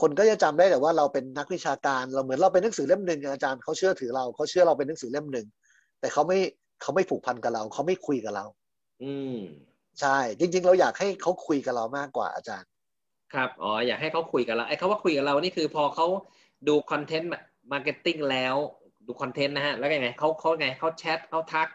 [0.00, 5.46] คนก็จะจำได้แต่ว่าเราเป็นนักวิชาการเราเหมือนเราเป็นหนังสือเล่มหนึ่งอาจารย์เขาเชื่อถือเราเขาเชื่อเราเป็นหนังสือเล่มหนึ่ง
[6.00, 6.38] แต่เขาไม่
[6.82, 8.46] เขาไม่ผูกพันกับเราเขาไม่คุยกับเรา
[9.02, 9.38] อืม
[10.00, 12.68] ใช่ จริง ๆ เราอยากให้เขาคุยกับเรามากกว่าอาจารย์
[13.34, 16.06] ครับอ๋ออยากให้เขาคุยกับเราไอ้เขาว่าคุยกับเรานี่คือพอเขา
[16.68, 17.30] ดู content
[17.72, 18.54] marketing แล้ว
[19.08, 21.68] ดูคอนเทนต์นะฮะ แล้วยังไงเขาเขาไงเขาแชทเขาทัก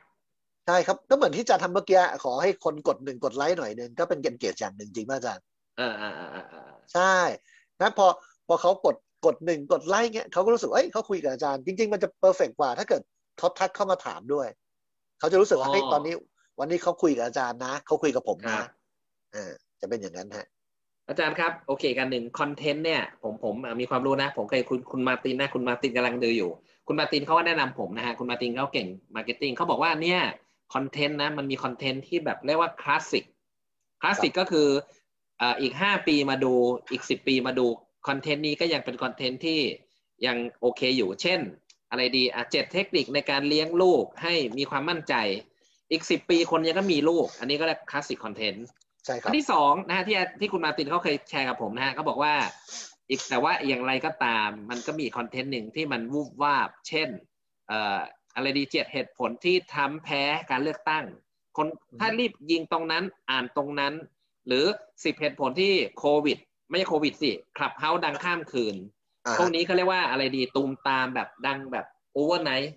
[0.67, 5.43] ใช่ครับ ก็เหมือนที่อาจารย์ทำเมื่อกี้ขอให้คนกดหนึ่งกดไลค์หน่อยหนึ่งก็เป็น engage อย่างหนึ่งจริงป่ะอาจารย์
[5.79, 7.15] อ่าอ่าอ่าอ่าอ่าใช่
[7.81, 8.07] นะพอ
[8.47, 13.01] พอเขากดกดหนึ่งกดไลค์เงี้ยเขาก็รู้สึกเอ้ยเขาคุยกับอาจารย์จริง ๆ มันจะ perfect กว่า ถ้าเกิด
[13.37, 14.47] เขาทักเข้ามาถามด้วย
[15.19, 16.13] เขาจะรู้สึกว่าเฮ้ยตอนนี้
[16.59, 18.67] วันนี้เขาคุยกับอาจารย์นะเขาคุยกับผมนะครับ
[19.33, 20.45] เออจะเป็นอย่างนั้นฮะ
[21.09, 26.49] อาจารย์ครับ โอเคกันหนึ่งคอนเทนต์เนี่ย ผมผมอะมีความรู้นะ ผมเคยคุณคุณมาร์ตินนะ คุณมาร์ตินกำลังดูอยู่
[26.87, 30.21] คุณมาร์ตินเขาก็แนะนำผมนะฮะคุณมาร์ตินเขาเก่ง marketing เขาบอกว่าเนี่ย
[30.73, 33.25] คอนเทนต์นะมันมีคอนเทนต์ที่แบบเรียกว่าคลาสสิก
[34.01, 34.67] คลาสสิกก็คือ
[35.41, 36.53] อ่าอีกห้าปีมาดู
[36.91, 37.65] อีกสิบปีมาดู
[38.07, 39.59] คอนเทนต์นี้ก็ยังเป็นคอนเทนต์ที่
[40.25, 41.39] ยังโอเคอยู่ เช่น
[41.89, 45.13] อะไรดีอะเจ็ดเทคนิคในการเลี้ยงลูกให้มีความมั่นใจ
[45.91, 48.65] อีกสิบปีคนยังก็มีลูก อันนี้ก็เรียก classic content
[49.05, 52.33] ใช่ครับอันที่สองนะฮะที่ที่คุณมาร์ตินเขาเคยแชร์กับผมนะฮะเขาบอกว่า
[53.09, 57.09] อีกแต่ว่าอย่างไรก็ตาม มันก็มีคอนเทนต์หนึ่งที่มันวูบวาบ เช่น
[57.67, 57.99] เอ่อ
[58.35, 61.05] อะไรดีเจ็ดเหตุผลที่ทรัมป์แพ้การเลือกตั้ง
[61.57, 61.67] คน
[61.99, 63.93] ถ้ารีบยิงตรงนั้นอ่านตรงนั้น
[64.47, 64.65] หรือ
[65.03, 66.37] สิบเหตุผลที่โควิด
[66.69, 68.75] ไม่ใช่โควิดสิ Clubhouse ดังข้ามคืน
[69.25, 72.73] อ่าพวกนี้เขาเรียกว่าอะไรดีตูมตามแบบดังแบบโอเวอร์ไนท์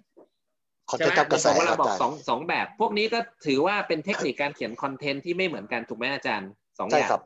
[0.91, 7.21] คอนเทใช่นไหมต์กับกระแสผมว่าครัเราบบอกอาจารย์สองสองแบบ พวกนี้ก็ถือว่าเป็นเทคนิคการเขียนคอนเทนต์ที่ไม่เหมือนกันถูกไหมอาจารย์สองอใช่ย่างครับ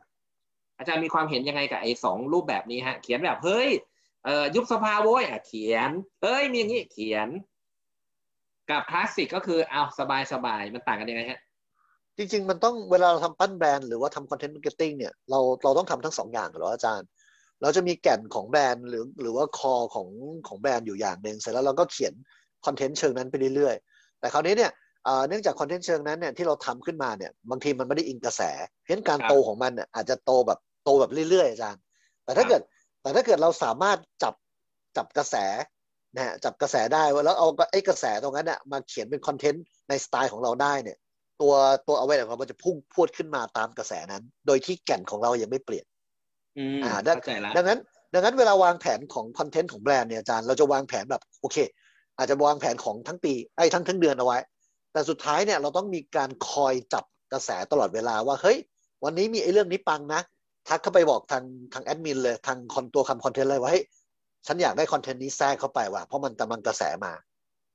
[0.80, 3.68] อาจารย์มีความเห็นยังไงกับไอ้สองรูปแบบนี้ฮะ เขียนแบบเฮ้ย
[4.24, 5.90] เอ่อยุบสภาโว้ยอะเขียน
[6.22, 7.28] เอ้ยมีอย่างนี้เขียน
[8.70, 11.40] กับคลาสสิกก็คือเอาสบายสบายมันต่างกันยังไงฮะ
[12.16, 17.08] จริง ๆ มันต้องเวลาเราทำปั้นแบรนด์หรือว่าทำคอนเทนต์มาร์เก็ตติ้งเนี่ยเราเราต้องทำทั้งสองอย่างเหรออาจารย์
[17.62, 20.08] เราจะมีแก่นของแบรนด์หรือหรือว่า core ของ
[20.48, 22.14] ของแบรนด์อยู่อย่างหนึ่งเสร็จแล้วเราก็เขียน
[22.66, 24.70] คอนเทนต์เชิงนั้นไปเรื่อยๆ แต่คราวนี้เนี่ย
[25.04, 28.42] เอ่อเนื่องจากคอนเทนต์เชิงนั้นเนี่ยที่เราทำขึ้นมาเนี่ยบางทีมันไม่ได้อิงกระแส
[28.82, 31.80] เพราะฉะนั้นการโตครับของมันเนี่ยอาจจะโตแบบ โตแบบเรื่อยๆอาจารย์
[32.24, 32.62] แต่ถ้าเกิด
[33.02, 34.34] แต่ถ้าเกิดเราสามารถจับ
[34.96, 35.36] จับกระแส
[36.14, 40.98] นะฮะจับกระแสได้แล้วเอาไอ้กระแสตรงนั้นน่ะมาเขียนเป็นคอนเทนต์ในสไตล์ของเราได้เนี่ย
[41.40, 41.54] ตัว
[41.86, 45.86] ตัวเอาไว้ของเรามันจะพุ่งพรวดขึ้นมาตามกระแสนั้น โดยที่แก่นของเรายังไม่เปลี่ยน
[46.58, 47.78] อืมอ่าได้เข้าใจละดังนั้น
[48.14, 51.56] ดังนั้นเวลาวางแผนของคอนเทนต์ของแบรนด์เนี่ยอาจารย์เราจะวางแผนแบบโอเค
[52.18, 54.38] อาจจะวางแผนของทั้งปีไอ้ทั้งทั้งเดือนเอาไว้
[54.92, 58.58] แต่สุดท้ายเนี่ยเราต้องมีการคอยจับกระแสตลอดเวลาว่าเฮ้ย
[59.04, 60.20] วันนี้มีไอ้เรื่องนี้ปังนะ
[60.70, 63.84] ทักเข้าไปบอกทางทางแอดมินเลยทางคอนตัวคำคอนเทนต์เลยว่าเฮ้ย
[64.46, 67.12] ฉันอยากได้คอนเทนต์นี้แทรกเข้าไปว่ะเพราะมันกำลังกระแสมา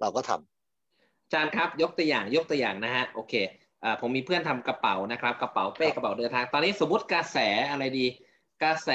[0.02, 3.34] เราก็ทำอาจารย์ครับยกตัวอย่างยกตัวอย่างนะฮะโอเค
[3.84, 7.38] อ่าผมมีเพื่อนทำกระเป๋านะครับ กระเป๋าเป้กระเป๋าเดินทาง ตอนนี้สมมติกระแส
[7.70, 8.06] อะไรดี
[8.64, 8.90] กระแส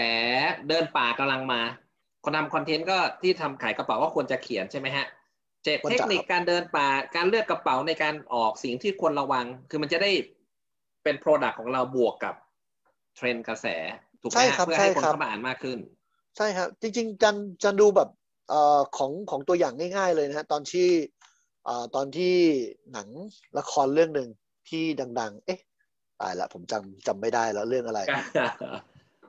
[0.68, 1.60] เดินป่ากำลังมา
[2.24, 5.06] คนทำคอนเทนต์ก็ที่ทำขายกระเป๋าก็ควรจะเขียนใช่ไหมฮะ
[5.64, 10.10] เจ็ดเทคนิคการเดินป่าการเลือกกระเป๋าในการออกสิ่งที่ควรระวัง คือมันจะได้
[11.04, 12.34] เป็น product ของเราบวกกับ
[13.16, 13.66] เทรนด์กระแส
[14.20, 15.78] ถูกไหมฮะเพื่อให้คนเข้ามาอ่านมากขึ้น
[16.36, 18.08] ใช่ครับ จริง ๆ อาจารย์อาจารย์ดูแบบ
[18.48, 20.88] เอ่อของของตัวอย่างง่าย ๆ เลยนะฮะตอนที่
[21.64, 22.34] เอ่อตอนที่
[22.92, 23.08] หนัง
[23.58, 24.28] ละครเรื่องหนึ่ง
[24.68, 24.84] ที่
[25.20, 25.60] ดัง ๆ เอ๊ะ
[26.20, 28.00] ตายละผมจำจำไม่ได้แล้วเรื่องอะไร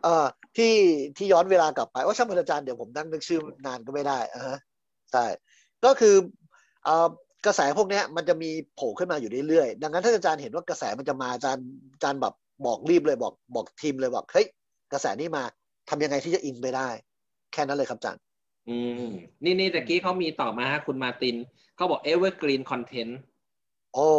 [0.03, 0.25] เอ่อ
[0.57, 0.73] ที่
[1.17, 4.57] ที่ย้อนเวลากลับไปว่าช่างมันอาจารย์เดี๋ยวผมนั่งนึกชื่อนานก็ไม่ได้อ่าฮะ
[5.11, 5.25] ใช่
[5.85, 6.15] ก็คือ
[6.85, 7.07] เอ่อ
[7.45, 12.33] กระแสพวกนี้มันจะมีโผล่ขึ้นมาอยู่เรื่อยๆดังนั้นถ้าอาจารย์เห็นว่ากระแสมันจะมาอาจารย์อาจารย์แบบ
[12.65, 14.45] บอกรีบเลยบอกบอกทีมเลยบอกเฮ้ย
[14.91, 15.43] กระแสนี้มา
[15.89, 16.88] ทำยังไงที่จะอินไปได้
[17.54, 18.21] แค่นั้นเลยครับอาจารย์
[18.69, 19.06] อืม
[19.43, 21.36] นี่นี่ตะกี้เขามีตอบมาฮะคุณมาติน
[21.76, 23.12] เขาบอก evergreen content
[23.93, 24.10] โอ้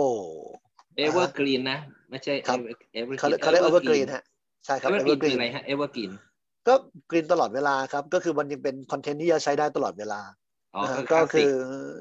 [1.05, 1.79] evergreen นะ
[2.11, 2.59] ไม่ใช่ครับ
[2.97, 4.23] evergreen เขาเขาเรียก evergreen ฮะ
[4.67, 6.13] ใช่ครับ evergreen คือ evergreen อะไรฮะ evergreen
[6.69, 6.75] ก็
[7.11, 10.21] กรีนตลอดเวลาครับ ก็คือมันยังเป็นคอนเทนต์ที่จะใช้ได้ตลอดเวลา
[10.75, 11.53] อ๋อนะฮะก็ก็คืคืออ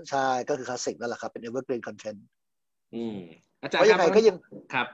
[0.10, 2.20] ใช่ก็คือคลาสสิกนั่นแหละครับ เป็น evergreen content
[2.96, 3.18] อืม
[3.64, 4.38] อาเพจารย์ราะคยัรับงไงก็ยัง
[4.74, 4.88] ครับ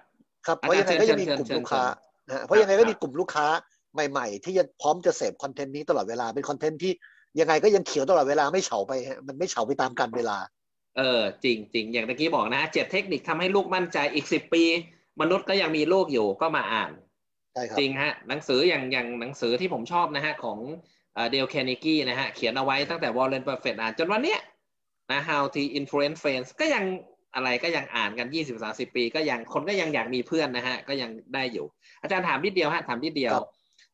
[0.47, 1.83] ครับอาเพราะจารย์ยังไงก็ยังมีเชิญกลุ่มเชิญลูกค้า
[2.27, 3.47] เชิญนะฮะเพราะยังไงครัก็บมีกลุ่มลูกค้า
[3.93, 6.91] ใหม่ ๆ ที่จะพร้อมจะเสพคอนเทนต์นี้ตลอดเวลาเป็นคอนเทนต์ที่
[7.39, 10.37] ยังไงก็ยังเขียวตลอดเวลาไม่เฉาไปฮะมันไม่เฉาไปตามกาลเวลา
[10.97, 14.63] เออ จริงจริงอย่างตะกี้บอกนะเจ็ดเทคนิคทำให้ลูกมั่นใจอีกสิบปี
[15.21, 16.91] มนุษย์ก็ยังมีลูกอยู่ก็มาอ่าน
[17.53, 20.59] ใช่ครับจริงฮะหนังสืออย่างอย่างหนังสือที่ผมชอบนะฮะของ
[21.31, 24.39] เดลคาร์เนกีนะฮะเขียนเอาไว้ตั้งแต่วอร์เรนบัฟเฟตต์อ่านจนวันเนี้ย
[25.11, 26.83] นะ how to influence friends ก็ยัง
[27.35, 31.65] อะไรก็ยังอ่านกันยี่สิบสาสิบปี ก็ยังคนก็ยังอยากมีเพื่อนนะฮะก็ยังได้อยู่
[32.01, 33.47] อาจารย์ถามนิดเดียวฮะถามนิดเดียวครับ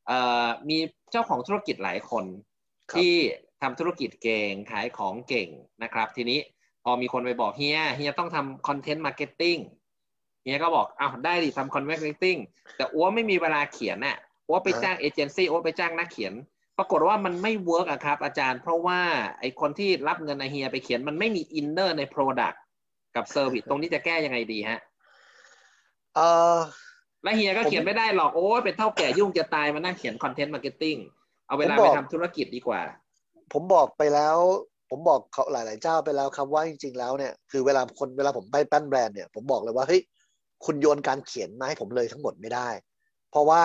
[0.08, 0.78] เอ่อมี
[1.12, 2.26] เจ้าของธุรกิจหลายคน
[2.92, 3.14] ครับที่
[3.62, 5.50] ทำธุรกิจเก่งขายของเก่ง
[5.84, 6.40] นะครับ ทีนี้
[6.84, 9.58] พอมีคนไปบอกเฮียเฮียต้องทำ content marketing
[10.44, 12.38] เฮียก็บอกอ้าวได้ดิทำ content marketing
[12.76, 14.18] แต่อั๊วไม่มีเวลาเขียนน่ะ
[14.48, 16.34] อั๊วไปจ้างเอเจนซี่อั๊วไปจ้างนักเขียน
[16.78, 19.00] ปรากฏว่ามันไม่ work อะครับ อาจารย์ เพราะว่า
[19.40, 22.63] ไอคนที่รับเงินไอเฮียไปเขียนมันไม่มีอินเนอร์ใน Product กั
[23.22, 24.80] บเซอร์วิสตรงนี้จะแก้ยังไงดีฮะ
[26.16, 26.58] เอ่อ
[27.24, 30.98] และเฮียก็ผมเขียนไม่ได้หรอกโอ้ยเป็นเถ้าแก่ยุ่งจะตายมานั่งเขียน content marketing
[31.48, 32.82] เอาเวลาไปทำธุรกิจดีกว่า
[33.54, 34.38] ผมบอกไปแล้ว
[34.90, 40.02] ผมบอกเขาหลาย ๆ เจ้าไปแล้วครับว่าจริง ๆ แล้วเนี่ยคือเวลาคนเวลาผมไปปั้นแบรนด์เนี่ยผมบอกเลยว่าเฮ้ย
[40.66, 42.70] คุณโยนการเขียนมาให้ผมเลยทั้งหมดไม่ได้
[43.32, 43.62] เพราะว่า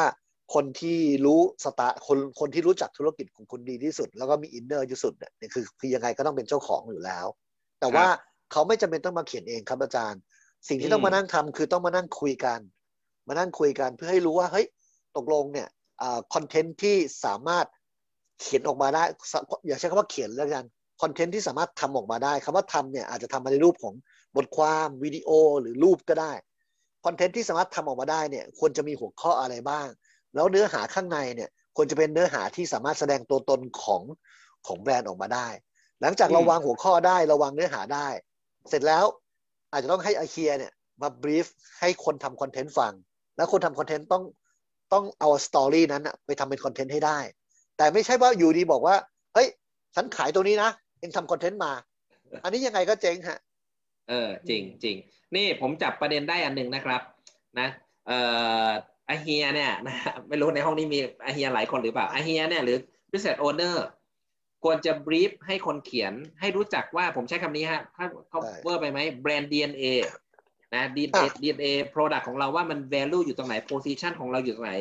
[0.55, 7.27] คนที่รู้สตาคนคนที่รู้จักธุรกิจของคุณดีที่สุด แล้วก็มี inner ที่สุดเนี่ยเนี่ยคือคือยังไงก็ต้องเป็นเจ้าของอยู่แล้ว
[7.81, 8.07] แต่ว่า
[8.53, 10.21] เขาไม่จำเป็นต้องมาเขียนเองครับอาจารย์
[10.69, 12.61] สิ่งที่ต้องมานั่งทำคือต้องมานั่งคุยกัน
[13.29, 14.67] มานั่งคุยกันเพื่อให้รู้ว่าเฮ้ย
[15.17, 15.69] ตกลงเนี่ย
[16.35, 17.67] คอนเทนต์ที่สามารถ
[18.41, 19.03] เขียนออกมาได้
[19.67, 20.65] อย่าใช้คำว่าเขียนแล้วกัน
[21.03, 23.95] คอนเทนต์ที่สามารถทำออกมาได้คำว่าทำเนี่ยอาจจะทำมาในรูปของ
[24.37, 25.29] บทความวิดีโอ
[25.61, 26.33] หรือรูปก็ได้
[27.05, 29.89] คอนเทนต์ที่สามารถทำออกมาได้เนี่ยควรจะมีหัวข้ออะไรบ้าง
[30.35, 34.03] แล้วเนื้อหาข้างในเนี่ยควรจะเป็นเนื้อหาที่สามารถแสดงตัวตนของ
[34.67, 35.49] ของแบรนด์ออกมาได้
[36.01, 38.09] หลังจากเราวางหัวข้อได้เราวางเนื้อหาได้
[38.69, 39.05] เสร็จแล้ว
[39.73, 41.47] อาจจะต้องให้อาเฮียเนี่ยมา brief
[41.81, 42.93] ให้คนทำคอนเทนต์ฟัง
[43.37, 44.23] แล้วคนทำคอนเทนต์ต้อง
[44.93, 47.19] ต้องเอา story นั้นไปทำเป็นคอนเทนต์ให้ได้
[47.77, 48.97] แต่ไม่ใช่ว่าอยู่ดีบอกว่า
[49.35, 49.49] เฮ้ย
[49.95, 51.73] ฉันขายตัวนี้นะเองทำคอนเทนต์มา
[52.43, 53.39] อันนี้ยังไงก็เจ๊งฮะ
[54.09, 54.97] เออ จริงจริง
[55.37, 57.01] นี่ผมจับประเด็นได้อันหนึ่งนะครับ
[57.61, 57.69] นะ
[58.07, 58.19] เอ่
[58.67, 58.69] อ
[59.09, 59.97] อาเฮียเนี่ยนะ
[60.29, 62.77] ไม่รู้ในห้องนี้มีอาเฮียหลายคนหรือเปล่าอาเฮียเนี่ยหรือ
[63.11, 63.77] business owner
[64.65, 69.85] ควรจะบรีฟให้คนเขียนให้รู้จักว่าผมใช้คำนี้ฮะ ถ้าเขาใช่เวอร์ไปไหมแบรนด์ DNA
[70.75, 74.75] นะ DNA อะ DNA product ของเราว่ามัน value อยู่ตรงไหน position ของเราอยู่ตรงไหน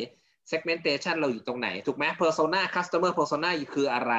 [0.52, 4.14] segmentation เราอยู่ตรงไหน ถูกไหม persona customer persona คืออะไร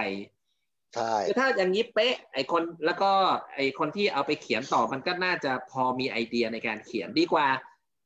[0.94, 3.10] ใช่คือถ้าอย่างนี้เป๊ะ ไอคนแล้วก็
[3.54, 7.48] ไอคนที่เอาไปเขียนต่อมันก็น่าจะพอมีไอเดียในการเขียนดีกว่า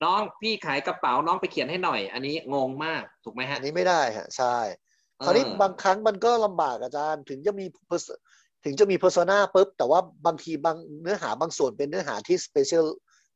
[0.04, 4.56] น้องพี่ขายกระเป๋าน้องไปเขียนให้หน่อย อันนี้งงมากถูกไหมฮะอันนี้ไม่ได้ฮะใช่
[5.24, 8.18] คราวนี้เออบางครั้งมันก็ลำบากอาจารย์ ถึงจะมี pers-
[8.64, 12.86] ถึงจะมี persona ปุ๊บ แต่ว่าบางทีบางเนื้อหาบางส่วนเป็นเนื้อหาที่ special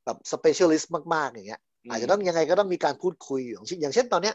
[0.04, 4.34] แบบ specialist มากๆ อย่างเงี้ย อาจจะต้องยังไงก็ต้องมีการพูดคุยอย่างเช่นอย่างเช่นตอนเนี้ย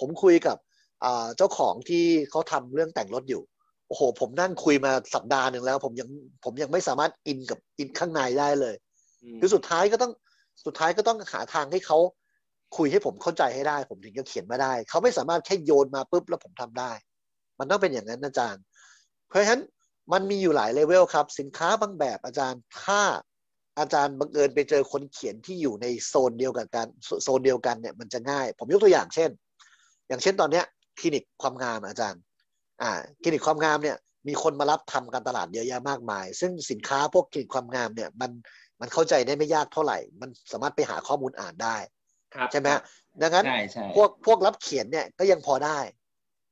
[0.00, 0.56] ผมคุยกับ
[1.04, 3.42] อ่าเจ้าของที่เขาทำเรื่องแต่งรถอยู่
[3.88, 6.08] โอ้โห ผมนั่งคุยมาสัปดาห์หนึ่งแล้ว ผมยัง
[6.44, 8.74] ผมยังไม่สามารถอินกับอินข้างในได้เลย
[9.22, 10.12] อืมคือสุดท้ายก็ต้อง
[10.64, 11.98] สุดท้ายก็ต้องหาทางให้เขา
[12.76, 16.92] คุยให้ผมเข้าใจให้ได้ ผมถึงจะเขียนมาได้ เขาไม่สามารถแค่โยนมาปุ๊บแล้วผมทำได้
[17.58, 18.62] มันต้องเป็นอย่างนั้นอาจารย์
[19.28, 19.62] เพราะฉะนั้น
[20.12, 23.00] มันมีอยู่หลายเลเวลครับ สินค้าบางแบบอาจารย์ถ้า
[23.78, 26.86] อาจารย์บังเอิญไปเจอคนเขียนที่อยู่ในโซนเดียวกันกัน
[27.22, 29.30] โซนเดียวกันเนี่ยมันจะง่าย ผมยกตัวอย่างเช่น
[30.08, 30.64] อย่างเช่นตอนเนี้ย
[30.98, 32.20] คลินิกความงามอาจารย์
[32.82, 32.90] อ่า
[33.22, 33.96] คลินิกความงามเนี่ย
[34.28, 38.30] มีคนมารับทำการตลาดเยอะแยะมากมาย ซึ่งสินค้าพวกคลินิกความงามเนี่ยมัน
[38.80, 41.76] มันเข้าใจได้ไม่ยากเท่าไหร่ มันสามารถไปหาข้อมูลอ่านได้
[42.52, 42.82] ใช่ไหมฮะ
[43.22, 45.78] ดังนั้นใช่ใช่พวกพวกรับเขียนเนี่ยก็ยังพอได้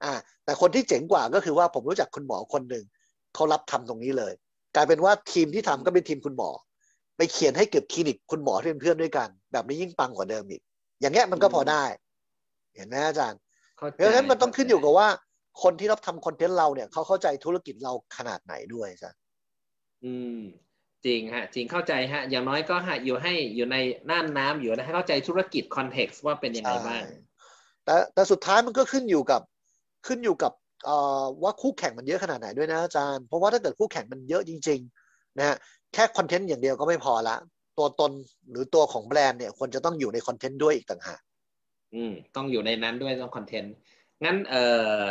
[0.05, 0.13] อ่า
[0.45, 2.85] แต่คนที่เจ๋งกว่าก็คือว่าผมรู้จักคุณหมอคนหนึ่ง
[3.35, 4.33] เขารับทำตรงนี้เลย
[4.75, 6.51] กลายเป็นว่าทีมที่ทำก็เป็นทีมคุณหมอ
[7.17, 10.63] ไปเขียนให้เก็บคลินิกคุณหมอที่เป็นเพื่อนด้วยกัน แบบนี้ยิ่งปังกว่าเดิมอีก
[11.01, 11.85] อย่างเงี้ยมันก็พอได้
[12.77, 13.41] เห็นไหมอาจารย์
[13.81, 15.09] ข้ใจเพราะฉะนั้นมันต้องขึ้นอยู่กับว่า
[15.63, 19.11] คนที่รับทำคอนเทนต์เราเนี่ยเขาเข้าใจธุรกิจเราขนาดไหนด้วยจ้ะ
[20.05, 20.41] อืม
[21.05, 23.77] จริงฮะจริงเข้าใจฮะอย่างน้อยก็ฮะอยู่ให้อยู่ใน
[24.11, 27.03] น่านน้ำอยู่นะให้เข้าใจธุรกิจคอนเท็กซ์ว่าเป็นยังไงบ้าง
[27.85, 29.43] แต่แต่สุดท้ายมันก็ขึ้นอยู่กับ
[30.07, 30.53] ขึ้นอยู่กับ
[30.85, 35.57] เอ่อว่าคู่แข่งมันเยอะขนาดไหนด้วยนะอาจารย์ เพราะว่าถ้าเกิดคู่แข่งมันเยอะจริงๆนะฮะ
[35.95, 37.37] แค่คอนเทนต์อย่างเดียวก็ไม่พอละ
[37.79, 38.11] ตัวตน
[38.51, 41.21] หรือตัวของแบรนด์เนี่ยควรจะต้องอยู่ในคอนเทนต์ด้วยอีกต่างหาก
[41.95, 43.73] อืมต้องอยู่ในนั้นด้วยต้องคอนเทนต์
[44.25, 44.65] งั้นเอ่
[45.01, 45.03] อ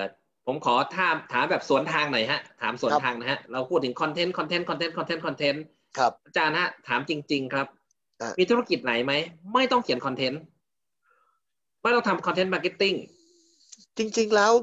[0.46, 5.64] ผมขอถามถามแบบสวนทางหน่อยฮะถามสวนทางนะฮะครับเราพูดถึงคอนเทนต์คอนเทนต์คอนเทนต์คอนเทนต์คอนเทนต์
[5.98, 7.68] ครับอาจารย์ฮะถามจริง ๆ ครับ
[8.22, 9.14] อะมีธุรกิจไหนไหม
[9.54, 10.42] ไม่ต้องเขียนคอนเทนต์
[11.82, 12.94] ไม่ต้องทำ content marketing็ตติ้ง
[13.98, 14.54] จริง ๆ แล้ว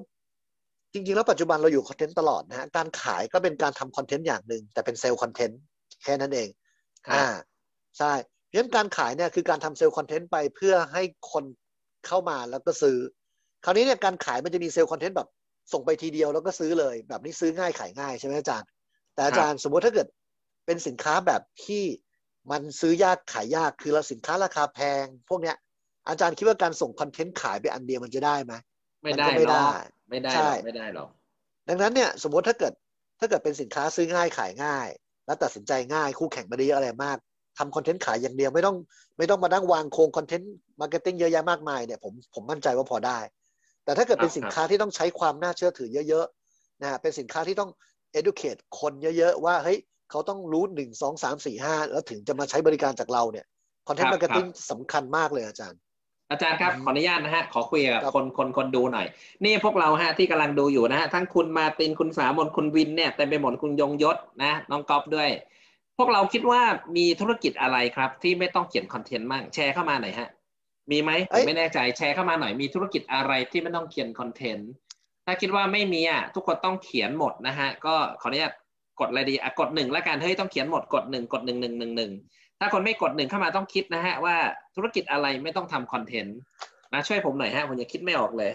[0.93, 5.61] จริง ๆ แล้วปัจจุบันเราอยู่คอนเทนต์ตลอดนะฮะการขายก็เป็นการทำคอนเทนต์อย่างหนึ่งแต่เป็น sale content
[6.05, 6.49] แค่นั้นเอง
[7.07, 7.27] ครับอ่า
[7.99, 8.13] ใช่
[8.47, 11.45] เพราะฉะนั้นการขายเนี่ยคือการทำ sale content ไปเพื่อให้คน
[12.07, 12.97] เข้ามาแล้วก็ซื้อ
[13.65, 15.29] คราวนี้เนี่ยการขายมันจะมี sale content แบบ
[15.73, 18.69] ส่งไปทีเดียวแล้วก็ซื้อเลย แบบนี้ซื้อง่ายขายง่ายใช่ไหมอาจารย์
[19.15, 20.09] แต่อาจารย์สมมติถ้าเกิด
[20.67, 21.85] เป็นสินค้าแบบที่
[22.51, 25.57] มันซื้อยากขายยากคือเราสินค้าราคาแพง พวกเนี้ย
[26.09, 28.55] อาจารย์คิดว่าการส่งคอนเทนต์ขายไปอันเดียวมันจะได้ไหม
[29.03, 29.73] ไม่ได้หรอกมันก็ไม่ได้
[30.11, 31.09] ไม่ได้ใช่หรอกไม่ได้หรอก
[31.69, 32.73] ดังนั้นเนี่ยสมมติถ้าเกิด
[33.19, 34.89] ถ้าเกิดเป็นสินค้าซื้อง่ายขายง่าย
[35.27, 37.19] แล้วตัดสินใจง่ายคู่แข่งไม่ได้เยอะอะไรมาก
[37.59, 38.77] ทำคอนเทนต์ขายอย่างเดียวไม่ต้อง
[39.19, 43.19] ไม่ต้องมานั่งวางโครง content marketing เยอะแยะมากมายเนี่ยผมผมมั่นใจว่าพอได้
[43.85, 47.71] แต่ถ้าเกิดเป็นครับสินค้าที่ต้องใช้ความน่าเชื่อถือเยอะๆนะฮะเป็นสินค้าที่ต้อง
[48.19, 49.79] educate คนเยอะ ๆ ว่าเฮ้ย
[50.13, 53.47] เขาต้องรู้หนึ่งสองสามสี่ห้าแล้วถึงจะมาใช้บริการจากเราเนี่ย
[53.89, 55.81] content marketing ครัต์บสำคัญมากเลยอาจารย์
[56.31, 59.07] อาจารย์ครับอืมขออนุญาตนะฮะ ขอคุยกับครับคนคนคนดูหน่อย
[59.45, 65.31] นี่พวกเราฮะที่กำลังดูอยู่นะฮะ ทั้งคุณมาร์ตินคุณสามนคุณวินเนี่ยเต็มไปหมดคุณยงยศนะ น้องก๊อฟด้วย
[65.99, 66.63] พวกเราคิดว่า
[66.97, 70.29] มีธุรกิจอะไรครับ ที่ไม่ต้องเขียนคอนเทนต์มั่งแชร์เข้ามาหน่อยฮะ
[70.91, 74.71] มีไหมเอ้มไม่แน่ใจแชร์เข้ามาหน่อยมีธุรกิจอะไรที่ไม่ต้องเขียนคอนเทนต์
[75.27, 78.53] ถ้าคิดว่าไม่มีอะทุกคนต้องเขียนหมดนะฮะก็ขออนุญาต
[79.01, 82.13] กดอะไรดีอะกดหนึ่งแล้วกันเฮ้ยต้องเขียนหมดกดหนึ่งกดหนึ่งหนึ่งหนึ่งหนึ่ง
[82.61, 84.37] ถ้าคนไม่กดหนึ่งเข้ามาต้องคิดนะฮะว่า
[84.77, 86.39] ธุรกิจอะไรไม่ต้องทำคอนเทนต์
[86.93, 88.53] นะช่วยผมหน่อยฮะผมยังคิดไม่ออกเลย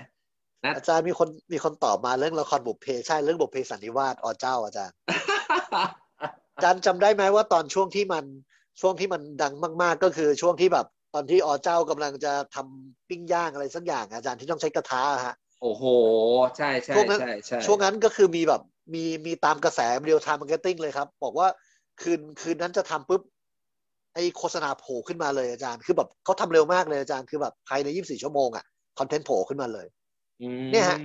[0.63, 4.95] นะอาจารย์มีคนมีคนตอบมาเรื่องละครบุพเพใช่เรื่องบุพเพสันนิวาสอ๋อเจ้าอาจารย์
[6.55, 8.25] อาจารย์จำได้ไหมว่าตอนช่วงที่มัน
[8.81, 15.83] ช่วงที่มันดังมาก ๆ ก็คือช่วงที่แบบตอนที่อ๋อเจ้ากำลังจะทำปิ้งย่างอะไรสักอย่างอาจารย์ที่ต้องใช้กระทะอะฮะโอ้โห
[16.57, 18.61] ใช่ใช่ช่วงนั้นใช่ใช่ช่วงนั้นก็คือมีแบบ
[18.93, 21.47] มีมีตามกระแส real-time marketing เลยครับ บอกว่า
[22.01, 23.21] คืนคืนนั้นจะทำปุ๊บ
[24.13, 28.65] ไอโฆษณาโผล่ขึ้นมาเลยอาจารย์ คือแบบเขาทำเร็วมากเลยอาจารย์คือแบบภายใน24ชั่วโมงอะ
[28.99, 29.87] คอนเทนต์โผล่ขึ้นมาเลย
[30.41, 30.97] อืมเนี่ยฮะ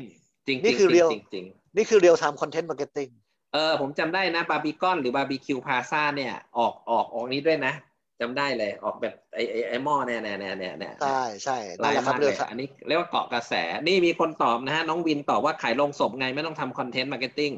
[0.47, 1.45] จริงนี่คือจริง real จริงจริง
[1.77, 3.09] นี่คือ real-time content marketing
[3.53, 7.75] เออผมจำได้นะบาร์บีคอนหรือบาร์บีคิวพลาซ่าเนี่ย ออกออกออกนี้ด้วยนะ
[8.21, 13.55] จำได้เลยออกแบบไอไอไอหม้อเนี่ยเนี่ยเนี่ยเนี่ยเนี่ยใช่ใช่นั่นแหละครับ real-time มากเลยอันนี้เรียกว่าเกาะกระแส
[13.89, 17.53] นี่มีคนตอบนะฮะ น้องวินตอบว่าขายโลงศพไงไม่ต้องทำ content marketing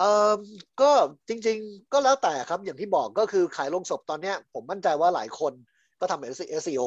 [0.00, 0.32] เออ
[0.80, 0.92] ก็
[1.28, 5.52] จริง ๆ ก็แล้วแต่ครับ อย่างที่บอกก็คือขายโลงศพตอนเนี้ย ผมมั่นใจว่าหลายคน
[6.00, 6.82] ก็ทำ SEO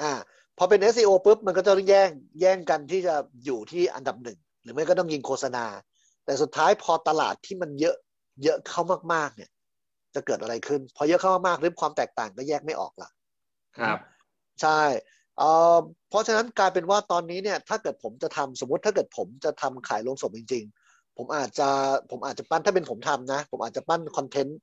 [0.00, 0.12] อ่า
[0.58, 5.64] พอเป็น SEO ปุ๊บมันก็จะต้องแย่งแย่งกันที่จะอยู่ที่อันดับหนึ่ง หรือไม่ก็ต้องยิงโฆษณา
[6.24, 7.96] แต่สุดท้ายพอตลาดที่มันเยอะ
[8.44, 9.50] เยอะเข้ามากๆ เนี่ย
[10.14, 13.08] จะเกิดอะไรขึ้น พอเยอะเข้ามากๆหรือความแตกต่างก็แยกไม่ออกละ
[13.78, 13.98] ครับ
[14.62, 14.80] ใช่
[15.38, 20.83] เอ่อเพราะฉะนั้นกลายเป็นว่าตอนนี้เนี่ย ถ้าเกิดผมจะทำสมมติถ้าเกิดผมจะทำขายโลงศพจริง ๆ
[21.18, 21.68] ผมอาจจะ
[22.10, 24.58] ผมอาจจะปั้นถ้าเป็นผมทำนะ ผมอาจจะปั้นคอนเทนต์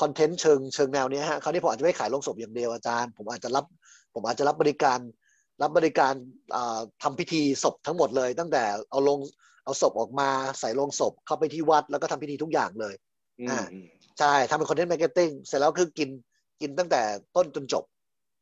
[0.00, 3.64] คอนเทนต์เชิงเชิงแนวเนี้ยฮะคราวนี้ผมอาจจะไม่ขายโลงศพอย่างเดียวอาจารย์ ผมอาจจะรับ
[4.14, 4.98] ผมอาจจะรับบริการ
[5.62, 6.14] รับบริการ
[6.54, 9.18] อ่าทำพิธีศพทั้งหมดเลย ตั้งแต่เอาลง
[9.64, 10.28] เอาศพออกมา
[10.60, 12.94] ใส่โลงศพเข้าไปที่วัดแล้วก็ทำพิธีทุกอย่างเลย
[13.40, 13.86] อืมอ่าอืม
[14.18, 16.08] ใช่ทำเป็น content marketing เสร็จแล้วคือกิน
[16.60, 17.02] กินตั้งแต่
[17.36, 17.84] ต้นจนจบ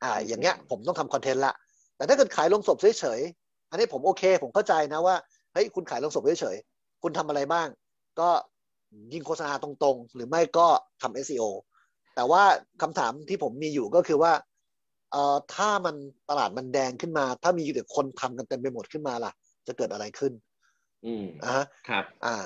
[0.03, 1.55] อ่า อย่างเงี้ย ผมต้องทำคอนเทนต์ละ
[1.97, 5.17] แต่ถ้าเกิดขายโลงศพเฉยๆอันนี้ผมโอเค ผมเข้าใจนะว่า
[5.53, 6.72] เฮ้ยคุณขายโลงศพเฉยๆ
[7.03, 7.69] คุณทำอะไรบ้าง
[8.21, 8.31] ก็
[9.13, 10.67] ยิงโฆษณาตรงๆ หรือไม่ก็
[11.03, 11.45] ทำ SEO
[12.15, 12.43] แต่ว่า
[12.83, 14.33] คำถามที่ผมมีอยู่ก็คือว่า
[15.13, 15.95] เอ่อถ้ามัน
[16.31, 19.33] ตลาดมันแดงขึ้นมา ถ้ามีแต่คนทำกันเต็มไปหมดขึ้นมาล่ะ
[19.67, 20.33] จะเกิดอะไรขึ้น
[21.07, 22.37] อืมอ่าฮะครับ อ่า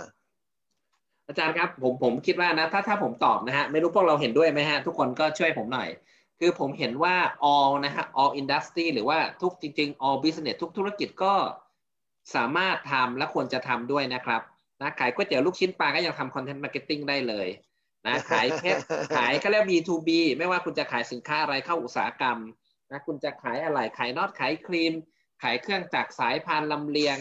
[1.29, 5.89] อาจารย์ครับ ผมผมคิดว่านะ ถ้าถ้าผมตอบนะฮะ ไม่รู้พวกเราเห็นด้วยไหมฮะ ทุกคนก็ช่วยผมหน่อย
[6.41, 7.15] คือผมเห็นว่า
[7.53, 11.33] all นะฮะ all industry หรือว่าทุกจริง ๆ all business ทุกธุรกิจก็
[12.35, 14.43] สามารถทำและควรจะทำด้วยนะครับ
[14.81, 17.49] นะขายก๋วยเตี๋ยวลูกชิ้นปลาก็ยังทำ content marketing ได้เลย
[18.07, 18.73] นะขายแค่
[19.17, 20.09] ขายก็เรียก B2B
[20.39, 22.39] ไม่ว่าคุณจะขายสินค้าอะไรเข้าอุตสาหกรรม
[22.91, 24.93] นะคุณจะขายอะไรขายน็อตขายครีม
[25.43, 27.19] ขายเครื่องจักรสายพานลำเลียง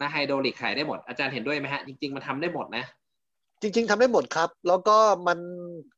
[0.00, 2.84] นะไฮโดรลิกขายได้หมด อาจารย์เห็นด้วยไหมฮะ จริง ๆ มันทำได้หมดนะ
[3.62, 4.96] จริง ๆทำได้หมดครับ แล้วก็
[5.28, 5.38] มัน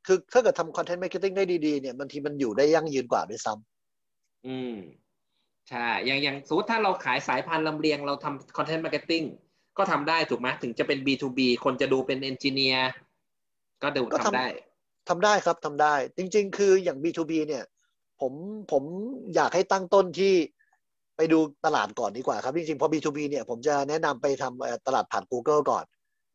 [0.06, 3.52] คือถ้าเกิดทำ content marketing ได้ดี ๆ เนี่ยบางทีมันอยู่ได้ยั่งยืนกว่าด้วยซ้ำ
[3.98, 4.74] อืม
[5.68, 9.22] ใช่อย่างอย่างสมมติถ้าเราขายสายพานลำเลียงเราทำ content marketing
[9.78, 12.88] ก็ทำได้ถูกไหมถึงจะเป็น B2B คนจะดูเป็น engineer
[13.82, 14.46] ก็ดูก็ทำทำได้
[15.08, 17.64] ทำได้ครับทำได้ จริง ๆ คืออย่าง B2B เนี่ย
[18.20, 18.32] ผม
[18.72, 18.82] ผม
[19.34, 20.34] อยากให้ตั้งต้นที่
[21.16, 25.84] ไปดูตลาดก่อนดีกว่าครับจริงๆพอ B2B เนี่ยผมจะแนะนำไปทำเอ่อตลาดผ่าน Google ก่อน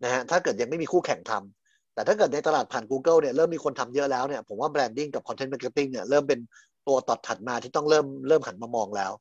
[0.04, 6.40] นะฮะถ้าเกิดยังไม่มีคู่แข่งทำแต่ถ้าเกิดในตลาดผ่าน Google เนี่ยเริ่มมีคนทำเยอะแล้วเนี่ยผมว่า branding กับ content marketing เนี่ยเริ่มเป็น
[6.88, 9.12] ตัวตัดถัดมาที่ต้องเริ่มเริ่มหันมามองแล้ว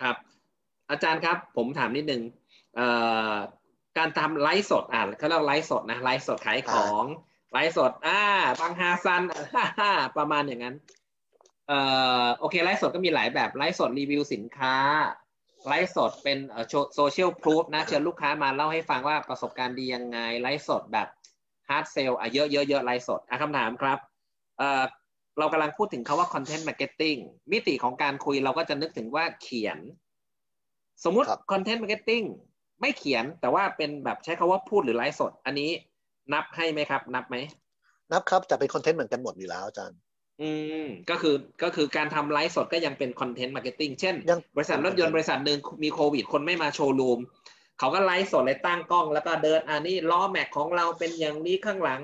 [0.00, 0.16] ครับ
[0.90, 2.22] อาจารย์ครับ ผมถามนิดนึง
[2.76, 2.88] เอ่
[3.32, 3.34] อ
[3.98, 7.04] การทำไลฟ์สดอะเขาเรียกไลฟ์สดนะไลฟ์สดขายของ
[7.52, 8.20] ไลฟ์สดอ่า
[8.60, 9.22] บังฮาซัน
[9.78, 10.76] ฮะประมาณอย่างนั้น
[11.68, 11.78] เอ่
[12.24, 14.76] อโอเคไลฟ์สดก็มีหลายแบบไลฟ์สดรีวิวสินค้า
[15.68, 16.38] ไลฟ์สดเป็น
[16.94, 21.08] social proof นะเชิญลูกค้ามาเล่าให้ฟังว่าประสบการณ์ดียังไงไลฟ์สดแบบ
[21.68, 23.98] hard sell อะเยอะเยอะเยอะไลฟ์สดอะคำถามครับ
[24.58, 24.82] เอ่อ
[25.38, 27.18] เรากำลังพูดถึงคำว่า content marketing
[27.52, 29.78] มิติของการคุยเราก็จะนึกถึงว่าเขียน
[31.04, 32.24] สมมุติครับ content marketing
[32.80, 35.70] ไม่เขียนแต่ว่าเป็นแบบใช้คำว่าพูดหรือไลฟ์สด อันนี้
[36.32, 37.36] นับให้ไหมครับ นับไหม
[38.12, 39.98] นับครับแต่เป็นคอนเทนต์เหมือนกันหมดอยู่แล้วอาจารย์
[40.42, 40.50] อื
[40.84, 47.18] มก็คือก็คือการทำไลฟ์สดก็ยังเป็น content marketing เช่นยังบริษัทรถยนต์บริษัทหนึ่งมีโควิด คนไม่มาโชว์รูม
[47.78, 52.00] เขาก็ไลฟ์สดเลยตั้งกล้อง แล้วก็เดินอันนี้ล้อแม็กของเราเป็นอย่างนี้ข้างหลัง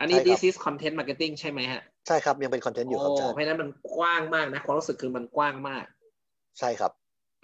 [0.00, 5.84] อันนี้ this is content marketing ใช่ไหมฮะ ใช่ครับยังเป็นคอนเทนต์อยู่ครับโอ้อาจารย์เพราะฉะนั้นมันกว้างมากนะความรู้สึกคือมันกว้างมาก
[6.58, 6.92] ใช่ครับ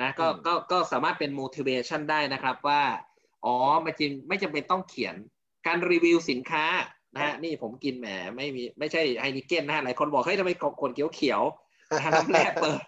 [0.02, 2.82] นะก็อืมก็ก็สามารถเป็น motivation ได้นะครับว่า
[3.44, 5.14] อ๋อไม่จริงไม่จำเป็นต้องเขียน
[5.66, 6.64] การรีวิวสินค้า
[7.14, 10.50] นะฮะนี่ผมกินแหมไม่มีไม่ใช่ Heineken นะฮะหลายคนบอกเฮ้ยทำไม
[10.82, 12.80] ขวดเขียวเขียวๆนะฮะน้ำแร่เปิด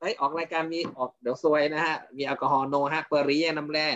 [0.00, 3.88] เฮ้ยออกรายการมีออกเดี๋ยวซวยนะฮะมีแอลกอฮอล์โนฮะ Perrier น้ำแร่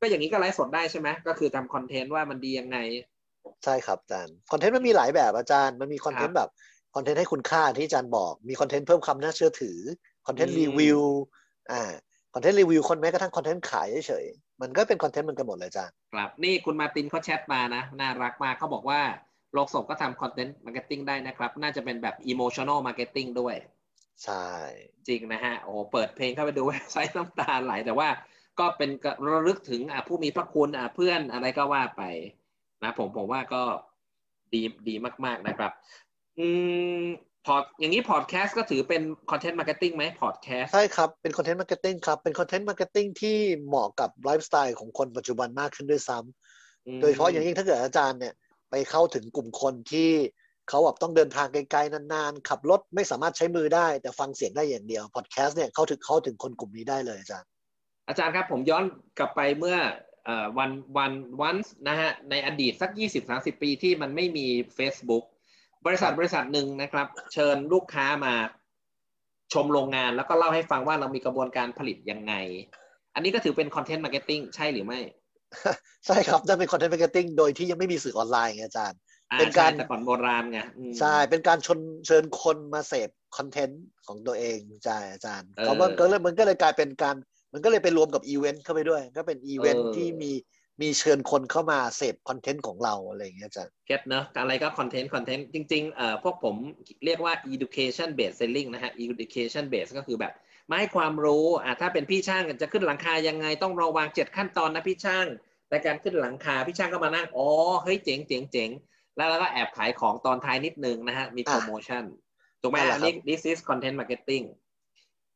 [0.00, 2.78] ก็อย่างนี้ก็ไลฟ์สดได้ใช่ไหมก็คือทำคอนเทนต์ว่ามันดียังไง
[3.64, 6.50] ใช่ครับอาจารย์คอนเทนต์มันมีหลายแบบอาจารย์มันมีคอนเทนต์แบบ
[6.94, 9.78] คอนเทนต์ให้คุณค่าที่อาจารย์บอก มีคอนเทนต์เพิ่มความน่าเชื่อถือ
[10.26, 11.00] คอนเทนต์อืมรีวิว
[11.72, 11.82] อ่า
[12.34, 19.00] คอนเทนต์รีวิวคนแม้กระทั่งคอนเทนต์ขายเฉยๆมันก็เป็นคอนเทนต์เหมือนกันหมดเลยอาจารย์ครับนี่คุณมาร์ตินเขาแชทมานะ น่ารักมากเขาบอกว่า
[19.52, 23.54] โลงศพก็ทำ content marketing ได้นะครับ น่าจะเป็นแบบ emotional marketing ด้วย
[24.24, 24.48] ใช่
[25.08, 28.08] จริงนะฮะ โอ้โหเปิดเพลงเข้าไปดูเว็บไซต์น้ำตาไหลแต่ว่า
[28.60, 32.02] ก็เป็นการระลึกถึงอะผู้มีพระคุณอะเพื่อนอะไรก็ว่าไป
[32.82, 33.62] นะผมผมว่าก็
[34.52, 35.72] ดีดีมาก ๆนะครับ
[36.38, 36.46] อื
[37.00, 37.02] ม
[37.46, 48.34] พอร์ตอย่างนี้พอดแคสต์ก็ถือเป็น content marketing ไหมพอดแคสต์ใช่ครับ เป็น content marketing ครับ เป็น content marketing ที่เหมาะกับไลฟ์สไตล์ของคนปัจจุบันมากขึ้นด้วยซ้ำโดยเฉพาะอย่างยิ่งถ้าเกิดอาจารย์เนี่ย
[48.70, 50.10] ไปเข้าถึงกลุ่มคนที่
[50.68, 57.48] เขาแบบต้องเดินทางไกลๆนานๆ ขับรถไม่สามารถใช้มือได้ แต่ฟังเสียงได้อย่างเดียวพอดแคสต์เนี่ยเข้าถึงเข้าถึงคนกลุ่มนี้ได้เลยอาจารย์
[58.08, 58.84] อาจารย์ครับผมย้อน
[59.18, 60.05] กลับไปเมื่อเอ่อ
[60.58, 61.12] วันวัน
[61.42, 61.56] วัน
[61.88, 62.90] นะฮะในอดีตสัก
[63.26, 64.46] 20-30 ปีที่มันไม่มี
[64.78, 65.24] Facebook
[65.86, 68.34] บริษัทบริษัทหนึ่งนะครับ เชิญลูกค้ามา
[69.52, 72.34] ชมโรงงานแล้วก็เล่าให้ฟังว่าเรามีกระบวนการผลิตยังไง
[73.14, 75.00] อันนี้ก็ถือเป็น content marketing ใช่หรือไม่
[76.06, 78.98] ใช่ครับนั่นเป็น content marketing โดยที่ยังไม่มีสื่อออนไลน์ไงอาจารย์
[79.30, 87.16] อ่าเป็นการใช่แต่ก่อนโบราณไงอืมใช่เป็นการชวนเชิญคนมาเสพคอนเทนต์ของตัวเองใช่อาจารย์เออเขามันก็เลยมันก็เลยกลายเป็นการ
[87.56, 90.32] มันก็เลยไปรวมกับอีเวนต์เข้าไปด้วย ก็เป็นอีเวนต์เออที่มี
[90.82, 96.54] มีเชิญคนเข้ามาเสพคอนเทนต์ของเราอะไรอย่างเงี้ยอาจารย์ get เนอะอะไรก็คอนเทนต์คอนเทนต์จริงๆเอ่อพวกผม
[97.04, 100.32] เรียกว่า education based selling นะฮะ education based ก็คือแบบ
[100.70, 105.26] มาให้ความรู้อะถ้าเป็นพี่ช่างจะขึ้นหลังคายังไงต้องระวังเจ็ดขั้นตอนนะพี่ช่าง
[105.70, 107.48] ในการขึ้นหลังคาพี่ช่างก็มานั่งอ๋อ
[107.84, 108.70] เฮ้ยเจ๋งเจ๋งเจ๋ง
[109.16, 112.04] แล้วเราก็แอบขายของตอนท้ายนิดนึงนะฮะมีโปรโมชั่น
[112.60, 114.44] ถูกไหมนั่นแหละอันนี้ this is content marketing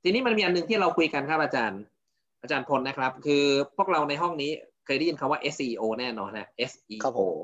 [0.02, 1.80] ทีนี้มันมีอันหนึ่งที่เราคุยกันครับอาจารย์
[2.42, 3.44] อาจารย์พลนะครับ คือ
[3.76, 4.50] พวกเราในห้องนี้
[4.86, 7.36] เคยได้ยินคำว่า SEO แน่นอนนะ SEO ครับผม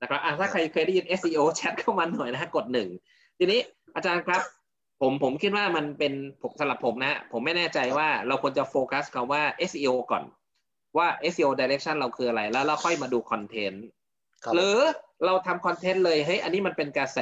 [0.00, 2.88] นะครับอะถ้าใครเคยได้ยิน SEO แชทเข้ามาหน่อยนะฮะกดหนึ่ง
[3.38, 3.60] ทีนี้
[3.96, 4.42] อาจารย์ครับ
[5.00, 10.24] ผมผมคิดว่ามันเป็นผมสำหรับผมนะ ผมไม่แน่ใจว่าเราควรจะโฟกัสคำว่า SEO ก่อน
[10.96, 13.84] ว่า SEO direction เราคืออะไร แล้วเราค่อยมาดูคอนเทนต์
[14.44, 14.78] ครับหรือ
[15.24, 17.20] เราทำคอนเทนต์เลยเฮ้ยอันนี้มันเป็นกระแส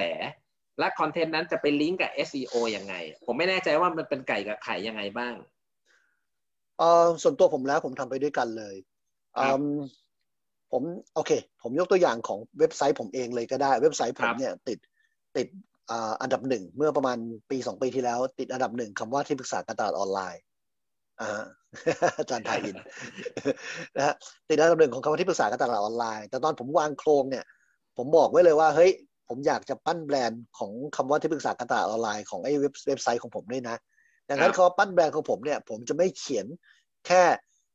[0.79, 2.95] และคอนเทนต์นั้นจะไปลิงก์กับ SEO ยังไง
[3.25, 5.35] ผมไม่แน่ใจว่ามันเป็นไก่กับไข่ยังไงบ้าง
[6.79, 8.75] เออส่วนตัวผมแล้วผมทำไปด้วยกันเลย
[9.37, 9.77] ครับอืม
[10.73, 10.83] ผม
[11.15, 11.31] โอเค
[11.63, 14.79] ผมยกตัวอย่างของเว็บไซต์ผมเองเลยก็ได้ เว็บไซต์ผครัมบเนี่ยติด
[15.37, 15.47] ติด
[15.91, 17.19] อ่าอันดับหนึ่งเมื่อประมาณ
[17.51, 20.43] ปีสองปีที่แล้ว ติดอันดับหนึ่งคำว่าที่ปรึกษาการตลาดออนไลน์
[21.21, 21.45] อ่าฮะ
[22.19, 22.77] อาจารย์ไทยอิน
[23.97, 24.15] นะฮะ
[24.49, 27.45] ติดอันดับหนึ่งของคำว่าที่ปรึกษาการตลาดออนไลน์ แต่ตอนผมวางโครงเนี่ย
[27.97, 28.91] ผมบอกไว้เลยว่าเฮ้ย
[29.29, 33.77] ผมอยากจะปั้นแบรนด์ของคำว่าที่ปรึกษาการตลาดออนไลน์ของไอ้เว็บเว็บไซต์ของผมด้วยนะ
[34.29, 36.47] ดังนั้นครับเขาปั้นแบรนด์ของผมเนี่ย ผมจะไม่เขียน
[37.07, 37.23] แค่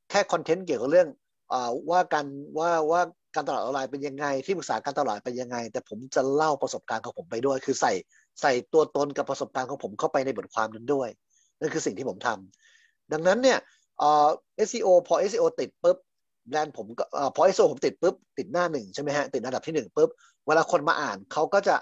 [0.09, 1.07] แค่คอนเทนต์เกี่ยวกับเรื่อง
[1.53, 2.25] อ่าว่าการ
[2.59, 3.01] ว่าว่า
[3.35, 7.93] การตลาดออนไลน์เป็นยังไง ที่ปรึกษาการตลาดเป็นยังไง แต่ผมจะเล่าประสบการณ์ของผมไปด้วย คือใส่
[8.41, 11.09] ใส่ตัวตนกับประสบการณ์ของผมเข้าไปในบทความนั้นด้วย
[11.59, 13.59] นั่นคือสิ่งที่ผมทำดังนั้นเนี่ย
[13.99, 14.27] เอ่อ
[14.67, 15.97] SEO พอ SEO ติดปุ๊บ
[16.49, 20.09] แบรนด์ผมก็เอ่อพอ SEO ผมติดปุ๊บติดหน้าหนึ่งใช่ไหมฮะติดอันดับที่หนึ่งปุ๊บ
[20.47, 21.75] เวลาคนมาอ่านเขาก็จะ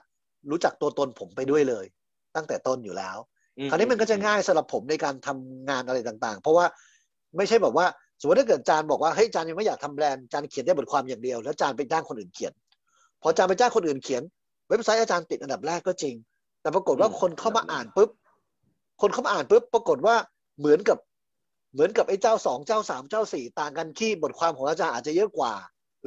[0.51, 1.85] รู้จักตัวตนผมไปด้วยเลย
[2.35, 3.17] ตั้งแต่ต้นอยู่แล้ว
[3.69, 6.65] คราวนี้มันก็จะง่ายสำหรับผมในการทำงานอะไรต่างๆ เพราะว่า
[7.37, 7.85] ไม่ใช่แบบว่า
[8.19, 12.53] สมมติถ้าเกิดจานบอกว่าเฮ้ยจานยังไม่อยากทำแบรนด์จานเขียนได้บทความอย่างเดียว แล้วจานไปจ้างคนอื่นเขียน
[13.21, 14.23] พอจานไปจ้างคนอื่นเขียน
[14.69, 16.15] เว็บไซต์อาจารย์ติดอันดับแรกก็จริง
[16.61, 18.09] แต่ปรากฏว่าอืมคนเข้ามาอ่านปุ๊บ
[19.01, 20.15] คนเข้ามาอ่านปุ๊บปรากฏว่า
[20.59, 20.97] เหมือนกับ
[21.73, 25.53] เหมือนกับไอ้เจ้าสองเจ้าสามเจ้าสี่ต่างกันที่บทความของอาจารย์อาจจะเยอะกว่า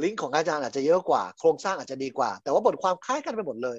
[0.02, 3.78] ลิงก์ของอาจารย์อาจจะเยอะกว่า โครงสร้างอาจจะดีกว่า แต่ว่าบทความคล้ายกันไปหมดเลย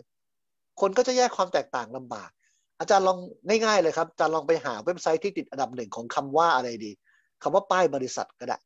[0.82, 2.30] คนก็จะแยกความแตกต่างลำบาก
[2.82, 6.92] อาจารย์ลองง่ายๆเลยครับอาจารย์ลองไปหาเว็บไซต์ที่ติดอันดับหนึ่งของคำว่าอะไรดี
[7.44, 8.58] คำว่าป้ายบริษัทก็ได้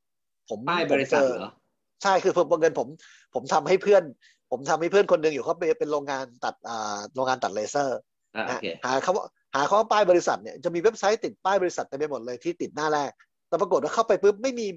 [0.49, 1.51] ผมป้ายบริษัทผมจอเหรอ
[2.03, 2.87] ใช่คือผมบังเงินผม
[3.33, 4.03] ผมทำให้เพื่อน
[4.51, 7.99] ผมทำให้เพื่อนคนหนึ่งอยู่เขาเป็นเป็นโรงงานตัดอ่าโรงงานตัดเลเซอร์
[8.35, 9.23] อ่าโอนะเคหาคำว่า
[9.55, 13.11] หาคำว่าป้ายบริษัทเนี่ยจะมีเว็บไซต์ติดป้ายบริษัทเต็มไปหมดเลยที่ติดหน้าแรก
[13.47, 14.67] แต่ปรากฏว่าเข้าไปปุ๊บไม่มี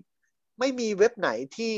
[0.58, 1.74] ไม่มีเว็บไหนที่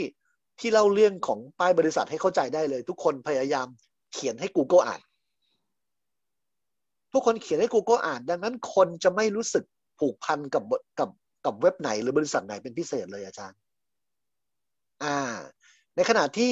[0.60, 3.66] ที่เล่าเรื่องของป้ายบริษัทให้เข้าใจได้เลย ทุกคนพยายาม
[4.14, 5.00] เขียนให้ Google อ่าน
[7.12, 9.64] ทุกคนเขียนให้ Google อ่าน ดังนั้นคนจะไม่รู้สึก
[9.98, 10.62] ผูกพันกับ
[10.98, 11.10] กับ
[11.44, 13.58] กับเว็บไหนหรือบริษัทไหนเป็นพิเศษเลยอาจารย์
[15.04, 15.16] อ่า
[15.96, 16.50] ในขณะที่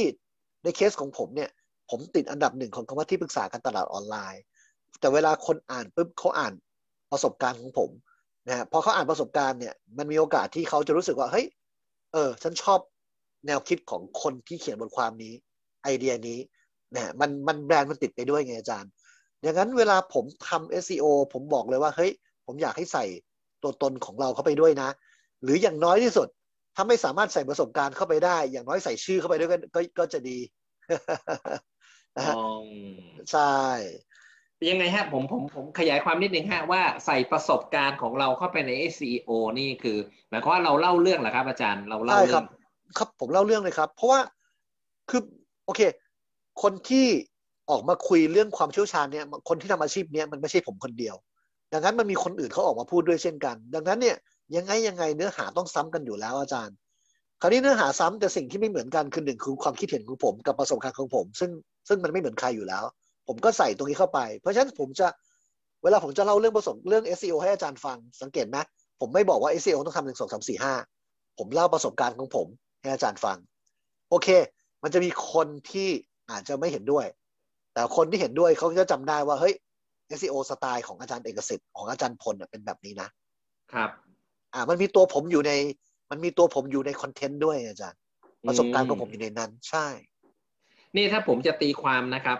[0.64, 1.50] ในเคสของผมเนี่ย
[1.90, 4.42] ผมติดอันดับหนึ่งของคำว่าที่ปรึกษาการตลาดออนไลน์
[5.00, 6.52] แต่เวลาคนอ่านปุ๊บเขาอ่าน
[7.12, 7.90] ประสบการณ์ของผม
[8.48, 11.46] นะฮะพอเขาอ่านประสบการณ์เนี่ย มันมีโอกาสที่เขาจะรู้สึกว่าเฮ้ย
[12.12, 12.80] เออ ฉันชอบ
[13.46, 15.34] แนวคิดของคนที่เขียนบทความนี้
[15.82, 16.38] ไอเดียนี้
[16.94, 18.90] นะฮะมันมันแบรนด์มันติดไปด้วยไงอาจารย์
[19.42, 22.12] อย่างนั้นเวลาผมทำ SEO ผมบอกเลยว่าเฮ้ย
[22.46, 23.04] ผมอยากให้ใส่
[23.62, 24.88] ตัวตนของเราเข้าไปด้วยนะ
[25.42, 26.28] หรืออย่างน้อยที่สุด
[26.76, 30.38] ถ้าไม่สามารถใส่ประสบการณ์เข้าไปได้ อย่างน้อยใส่ชื่อเข้าไปด้วยก็ก็ก็จะดี
[32.16, 32.46] นะฮะอ๋อ
[33.30, 33.54] ใช่
[34.70, 42.46] ยังไงฮะผมผมผมขยายความนิดนึงฮะว่าใส่ประสบการณ์ของเราเข้าไปใน SEO นี่คือ หมายความว่าเราเล่าเรื่องเหรอครับ อาจารย์เราเล่าใช่เรื่ครัอบง
[42.98, 44.20] ครับผมเล่าเรื่องเลยครับ เพราะว่า
[45.10, 45.22] คือ
[45.64, 45.80] โอเค
[46.62, 47.06] คนที่
[47.70, 51.16] ออกมาคุยเรื่องความเชี่ยวชาญเนี่ยคนที่ทำอาชีพเนี้ยมันไม่ใช่ผมคนเดียว
[51.72, 54.16] ดังนั้นมันมีคนอื่นเขาออกมาพูดด้วยเช่นกัน ดังนั้นเนี่ย
[54.56, 56.76] ยังไงยังไงเนื้อหาต้องซ้ำกันอยู่แล้วอาจารย์
[57.40, 61.50] คราวนี้เนื้อหาซ้ำแต่สิ่งที่ไม่เหมือนกันคือหนึ่งคือความคิดเห็นของผมกับประสบการณ์ของผม ซึ่ง
[61.88, 62.84] ซึ่งมันไม่เหมือนใครอยู่แล้ว
[63.28, 65.06] ผมก็ใส่ตรงนี้เข้าไป เพราะฉะนั้นผมจะ
[65.82, 68.56] เวลาผมจะเล่าเรื่องประสบเรื่อง SEO ให้อาจารย์ฟังสังเกตไหม
[69.00, 70.74] ผมไม่บอกว่า SEO ต้องทำหนึ่งสองสามสี่ห้า
[71.38, 72.46] ผมเล่าประสบการณ์ของผม
[72.80, 73.38] ให้อาจารย์ฟัง
[74.10, 74.28] โอเค
[74.82, 75.88] มันจะมีคนที่
[76.30, 77.06] อาจจะไม่เห็นด้วย
[77.78, 79.54] แต่คนที่เห็นด้วยเขาก็จะจำได้ว่าเฮ้ย
[80.18, 83.08] SEO สไตล์ของอาจารย์เอกสิทธิ์ของอาจารย์พลน่ะเป็นแบบนี้นะ
[83.72, 83.90] ครับ
[84.54, 85.52] อ่า มันมีตัวผมอยู่ใน
[86.10, 88.00] มันมีตัวผมอยู่ในคอนเทนต์ด้วยอาจารย์
[88.46, 89.86] ประสบการณ์ของผมอยู่ในนั้น ใช่
[90.96, 92.38] นี่ถ้าผมจะตีความนะครับ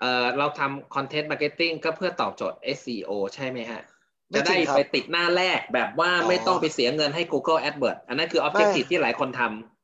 [0.00, 3.82] เอ่อเราทำ content marketing ก็เพื่อตอบโจทย์ SEO ใช่ไหมฮะ
[4.30, 9.75] ไม่จะจริได้งครับไปติดหน้าแรกแบบว่าอ๋อไม่ต้องไปเสียเงินให้ Google AdWords อันนั้นคือ Objective ที่หลายคนทำ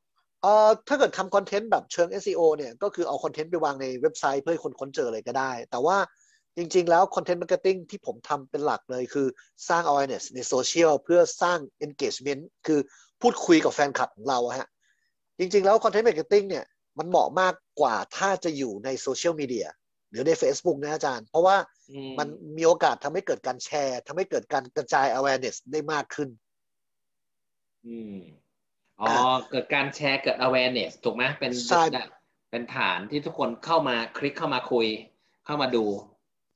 [0.43, 5.97] เอ่อถ้าเกิดทำคอนเทนต์แบบเชิง SEO เนี่ยก็คือเอาคอนเทนต์ไปวางในเว็บไซต์เพื่อให้คนค้นเจอเลยก็ได้ แต่ว่า
[6.57, 9.27] จริง ๆ แล้ว content marketing ที่ผมทำเป็นหลักเลยคือ
[9.69, 12.79] สร้าง awareness ในโซเชียลเพื่อสร้าง engagement คือ
[13.21, 14.67] พูดคุยกับแฟนคลับของเราอะฮะ
[15.39, 16.65] จริง ๆ แล้ว content marketing เนี่ย
[16.99, 19.67] มันเหมาะมากกว่าถ้าจะอยู่ในโซเชียลมีเดีย
[20.09, 21.57] หรือใน Facebook นะอาจารย์ เพราะว่า
[21.91, 22.27] อืมมัน
[22.57, 26.29] มีโอกาสทำให้เกิดการแชร์ทำให้เกิดการกระจาย awareness ได้มากขึ้น
[27.85, 28.17] อืม
[29.01, 29.09] อ๋อ
[29.49, 31.83] เกิดการแชร์เกิด awareness ถูกไหมเป็นใช่
[32.51, 34.87] เป็นฐานที่ทุกคนเข้ามาคลิกเข้ามาคุย
[35.45, 35.85] เข้ามาดู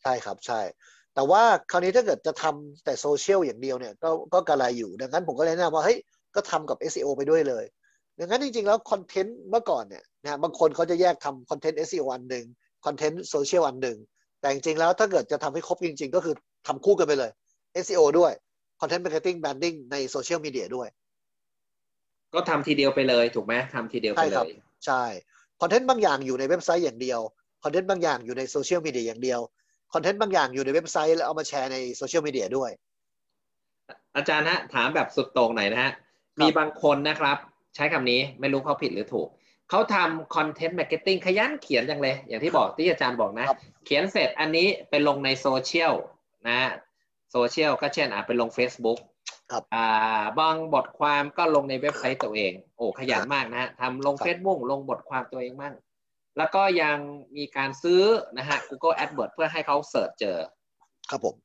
[0.03, 0.61] ใช่ครับใช่
[1.15, 5.97] แต่ว่าคราวนี้ถ้าเกิดจะทำแต่โซเชียลอย่างเดียวเนี่ยก็ก็กระไรอยู่ ดังนั้นผมก็เลยแนะนำว่าเฮ้ย
[6.35, 7.65] ก็ทำกับ SEO ไปด้วยเลย
[8.19, 12.45] ดังนั้นจริงๆแล้วคอนเทนต์เมื่อก่อนเนี่ยนะฮะบางคนเขาจะแยกทำคอนเทนต์ SEO อันหนึ่ง
[12.85, 13.97] คอนเทนต์โซเชียลอันหนึ่ง
[14.41, 16.35] แต่จริงๆแล้วถ้าเกิดจะทำให้ครบจริง ๆ ก็คือ
[16.67, 17.31] ทำคู่กันไปเลย
[17.85, 18.31] SEO ด้วย
[18.79, 20.87] Content Marketing Branding ในโซเชียลมีเดียด้วย
[22.33, 24.49] ก็ทำทีเดียวไปเลยถูกไหมทำทีเดียวไปใช่เลยครับ
[24.85, 25.03] ใช่
[25.61, 27.19] คอนเทนต์บางอย่างอยู่ในเว็บไซต์อย่างเดียว
[27.63, 29.39] คอนเทนต์บางอย่างอยู่ในโซเชียลมีเดียอย่างเดียว
[29.93, 32.71] คอนเทนต์บางอย่างอยู่ในเว็บไซต์ แล้วเอามาแชร์ในโซเชียลมีเดียด้วย
[34.15, 35.91] อาจารย์ฮะถามแบบสุดโต่งหน่อยนะฮะ
[36.41, 37.37] มีบางคนนะครับ
[37.75, 39.27] ใช้คำนี้ไม่รู้เขาผิดหรือถูก
[39.69, 45.93] เขาทำ content marketing ขยันเขียนจังเลย อย่างที่บอกที่อาจารย์บอกนะครับเขียนเสร็จอันนี้ไปลงในโซเชียล
[46.47, 46.59] นะ
[47.31, 48.99] โซเชียลก็เช่นอะไปลง Facebook
[49.51, 55.75] ครับอ่าบางบทความก็ลงในเว็บไซต์ตัวเอง โอ้ขยันมากนะฮะทำลงครับ Facebook ลงบทความตัวเองมั่ง
[56.37, 56.97] แล้วก็ยัง
[57.37, 58.03] มีการซื้อ
[58.37, 60.37] นะฮะ Google AdWords เพื่อให้เขา search เจอ
[61.09, 61.35] ครับผม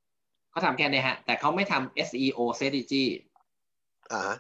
[0.50, 3.04] เขาทำแค่นี้ฮะ แต่เขาไม่ทำ SEO strategy
[4.12, 4.36] อ่าฮะ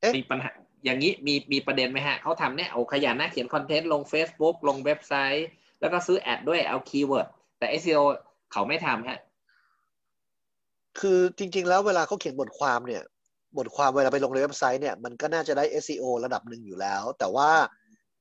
[0.00, 0.50] เอ๊ะมีปัญหา
[0.84, 5.48] อย่างนี้มีมีประเด็นไหมฮะเขาทำเนี่ยโอ้ขยันนะเขียนคอนเทนต์ลง Facebook ลงเว็บไซต์
[5.80, 7.28] แล้วก็ซื้อ ad ด้วยเอา keyword
[7.58, 8.02] แต่ SEO
[8.52, 9.18] เขาไม่ทำฮะ
[11.00, 13.02] คือจริง ๆ แล้วเวลาเขาเขียนบทความเนี่ย
[13.58, 17.50] บทความเวลาไปลงในเว็บไซต์เนี่ยมันก็น่าจะได้ SEO ระดับหนึ่งอยู่แล้ว แต่ว่า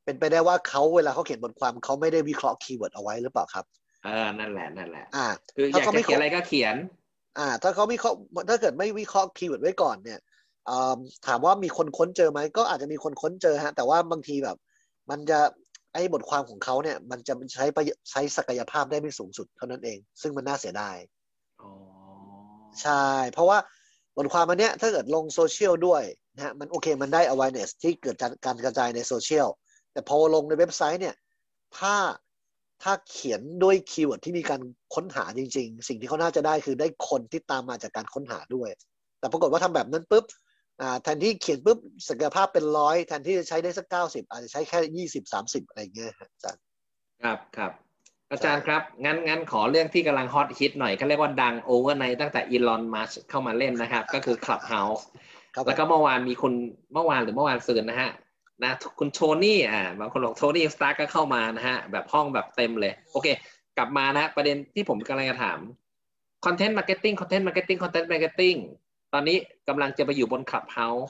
[0.06, 3.66] เป็นไปได้ว่าเขาเวลาเขาเขียนบทความเขาไม่ได้วิเคราะห์ keyword เอาไว้หรือเปล่าครับ
[4.04, 6.76] เออนั่นแหละนั่นแหละ อ่า คืออยากจะเขียนอะไรก็เขียน
[7.40, 8.18] อ่า ถ้าเขาวิเคราะห์
[8.50, 10.20] ถ้าเกิดไม่วิเคราะห์ keyword ไว้ก่อนเนี่ย
[10.70, 10.98] อ่า
[11.28, 14.58] ถามว่ามีคนค้นเจอไหมก็อาจจะมีคนค้นเจอฮะ แต่ว่าบางทีแบบ
[15.10, 15.40] มันจะ
[15.94, 21.21] ไอ้บทความของเขาเนี่ย มันจะใช้ประโยใช้ศักยภาพได้ไม่สูงสุดเท่านั้นเอง ซึ่งมันน่าเสียดายอ๋อ
[22.82, 23.58] ใช่ เพราะว่า
[24.18, 26.04] บทความอันเนี้ยถ้าเกิดลงโซเชียลด้วย
[26.36, 29.48] นะฮะมันโอเคมันได้ awareness ที่เกิดจากการกระจายในโซเชียล
[29.92, 31.16] แต่พอลงในเว็บไซต์เนี่ย
[31.78, 31.96] ถ้า
[32.84, 34.62] ถ้าเขียนด้วย keyword ที่มีการ
[34.96, 38.70] ค้นหาจริง ๆ สิ่งที่เขาน่าจะได้คือได้คนที่ตามมาจากการค้นหาด้วย
[39.20, 40.26] แต่ปรากฏว่าทำแบบนั้นปุ๊บ
[40.82, 46.62] อ่าแทนที่เขียนปุ๊บศักยภาพเป็นร้อยแทนที่จะใช้ได้สักเก้าสิบอาจจะใช้แค่ยี่สิบสามสิบอะไรเงี้ยอาจารย์
[47.24, 47.72] ครับครับ
[48.32, 55.02] อาจารย์ครับงั้นงั้นขอเรื่องที่กำลังฮอตฮิตหน่อยก็เรียกว่าดัง overnight ตั้งแต่อีลอนมัสก์เข้ามาเล่นนะครับ ก็คือ Clubhouse
[55.56, 56.54] ครับผมแล้วก็เมื่อวานมีคุณ
[56.94, 58.12] เมื่อวานหรือเมื่อวานซืนนะฮะ
[58.64, 63.28] นะคุณโทนี่อ่าบางคนบอกโทนี่สตาร์ก็เข้ามานะฮะ แบบห้องแบบเต็มเลย โอเค
[63.78, 65.60] กลับมานะประเด็นที่ผมกำลังจะถาม
[66.46, 68.56] content marketing content marketing content marketing
[69.14, 69.38] ตอนนี้
[69.70, 71.06] กำลังจะไปอยู่บน Clubhouse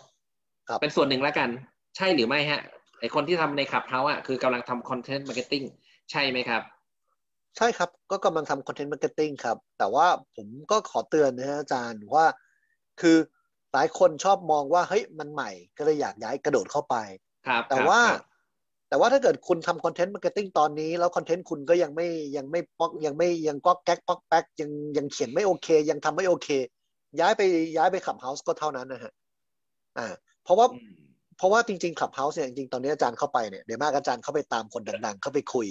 [0.67, 1.49] ครับเป็นส่วนหนึ่งแล้วกัน
[1.97, 2.61] ใช่หรือไม่ฮะ
[2.99, 5.63] ไอคนที่ทำใน Clubhouse อะคือกำลังทำ content marketing
[6.11, 6.61] ใช่ไหมครับรับ
[7.57, 12.25] ใช่ครับ ก็กำลังทำ content marketing ครับ แต่ว่าผมก็ขอเตือนนะฮะอาจารย์ว่า
[13.01, 13.17] คือ
[13.73, 16.95] หลายคนชอบมองว่าเฮ้ยมันใหม่ก็เลยอยากย้ายกระโดดเข้าไป
[17.47, 18.25] ครับแต่ครับว่าครับ
[18.89, 26.49] แต่ว่าถ้าเกิดคุณทำ content marketing ตอนนี้ แล้วคอนเทนต์คุณก็ยังไม่ยังไม่ป๊อกยังไม่ยังก๊อกแก๊กป๊อกแป๊กยังยังเขียนไม่โอเค ยังทำไม่โอเค
[27.19, 27.41] ย้ายไป
[27.77, 29.11] ย้ายไป Clubhouse ก็เท่านั้นนะฮะ
[29.97, 30.07] อ่า
[30.43, 30.93] เพราะว่าอืม
[31.37, 35.67] เพราะว่าจริงๆ Clubhouse เนี่ยจริงๆตอนนี้อาจารย์เข้าไปเนี่ยเดี๋ยวมากอาจารย์เข้าไปตามคนดังๆ เข้าไปคุย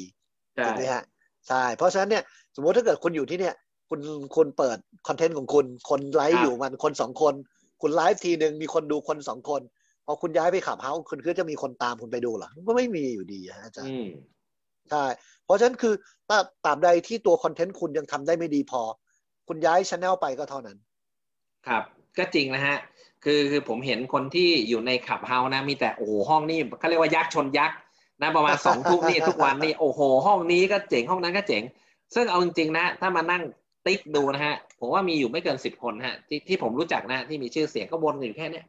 [0.54, 1.04] ใช่ถูกไหมฮะ
[1.48, 2.22] ใช่ เพราะฉะนั้นเนี่ย
[2.54, 3.54] สมมติถ้าเกิดคุณอยู่ที่เนี่ย
[3.88, 4.00] คุณ
[4.36, 4.78] คุณเปิด
[5.08, 7.34] คอนเทนต์ของคุณ คนไลฟ์อยู่มันคนสองคน
[7.82, 9.62] คุณไลฟ์ทีหนึ่งมีคนดูคนสองคน
[10.06, 14.06] พอคุณย้ายไป Clubhouse คุณก็จะมีคนตามคุณไปดูเหรอก็ไม่มีอยู่ดีฮะอาจารย์อืม
[14.90, 15.04] ใช่
[15.44, 15.94] เพราะฉะนั้นคือ
[16.28, 18.82] ถ้าตราบใดที่ตัวคอนเทนต์คุณยังทำได้ไม่ดีพอ
[19.48, 20.76] คุณย้ายชแนลไปก็เท่านั้น
[21.66, 21.82] ครับ
[22.18, 22.76] ก็จริงนะฮะ
[23.24, 27.76] คือคือผมเห็นคนที่อยู่ในขับเฮานะ มีแต่โอ้โหห้องนี่เขาเรียกว่ายักษ์ชนยักษ์
[28.22, 31.62] นะประมาณสองทุ่มนี่ทุกวันนี่โอ้โห ห้องนี้ก็เจ๋งห้องนั้นก็เจ๋ง
[32.14, 33.42] ซึ่งเอาจริงๆนะ ถ้ามานั่ง
[33.86, 38.66] ติ๊กดูนะฮะ ผมว่ามีอยู่ไม่เกินสิบคนฮะ ที่ที่ผมรู้จักนะที่มีชื่อเสียงก็วนกันอยู่แค่เนี้ย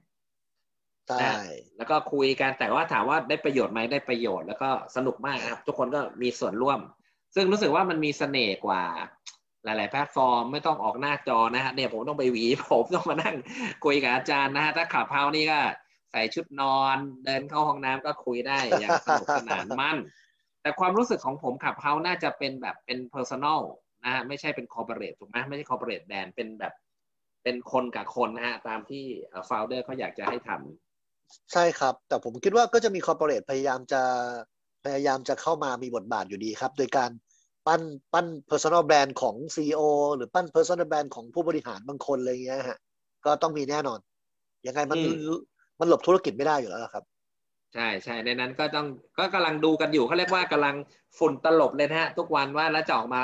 [1.20, 1.40] ใช่
[1.78, 6.80] แล้วก็คุยกันแต่ว่าถามว่าได้ประโยชน์ไหมได้ประโยชน์แล้วก็สนุกมากครับ ทุกคนก็มีส่วนร่วม
[7.36, 8.84] ซึ่งรู้สึกว่ามันมีเสน่ห์กว่า
[9.64, 13.36] หลาย ๆ แพลตฟอร์มไม่ต้องออกหน้าจอนะฮะเนี่ยผมต้องไปหวีผมต้องมานั่ง
[13.86, 15.60] คุยกับอาจารย์นะฮะถ้าขับเฮานี่ก็
[16.12, 19.98] ใส่ชุดนอน เดินเข้าห้องน้ำก็คุยได้อย่างสนุกสนานมัน
[20.62, 23.62] แต่ความรู้สึกของผมขับเฮาน่าจะเป็นแบบเป็น personal
[24.04, 26.74] นะฮะไม่ใช่เป็น corporate ถูกไหมไม่ใช่ corporate brand เป็นแบบ
[27.44, 29.04] เป็นคนกับคนนะฮะตามที่
[29.50, 34.02] founder เขาอยากจะให้ทำใช่ครับ แต่ผมคิดว่าก็จะมีคอร์ปอเรทพยายามจะ
[34.86, 37.12] พยายามจะเข้ามามีบทบาทอยู่ดีครับ โดยการ
[37.68, 37.82] ปั้น
[38.14, 39.82] ปั้น personal brand ของ CEO
[40.16, 42.80] หรือปั้น personal brand ของผู้บริหารบางคนอะไรเงี้ยฮะ
[43.26, 44.00] ก็ต้องมีแน่นอน
[44.68, 45.02] ยังไงมันอื
[45.82, 47.04] มมันหลบธุรกิจไม่ได้อยู่แล้วล่ะครับ
[47.76, 48.88] ใช่ใช่ในนั้นก็ต้อง
[49.20, 50.76] ก็กำลังดูกันอยู่เขาเรียกว่ากำลัง
[51.18, 53.22] ฝุ่นตลบเลยนะฮะ ทุกวันว่าแล้วจะออกมา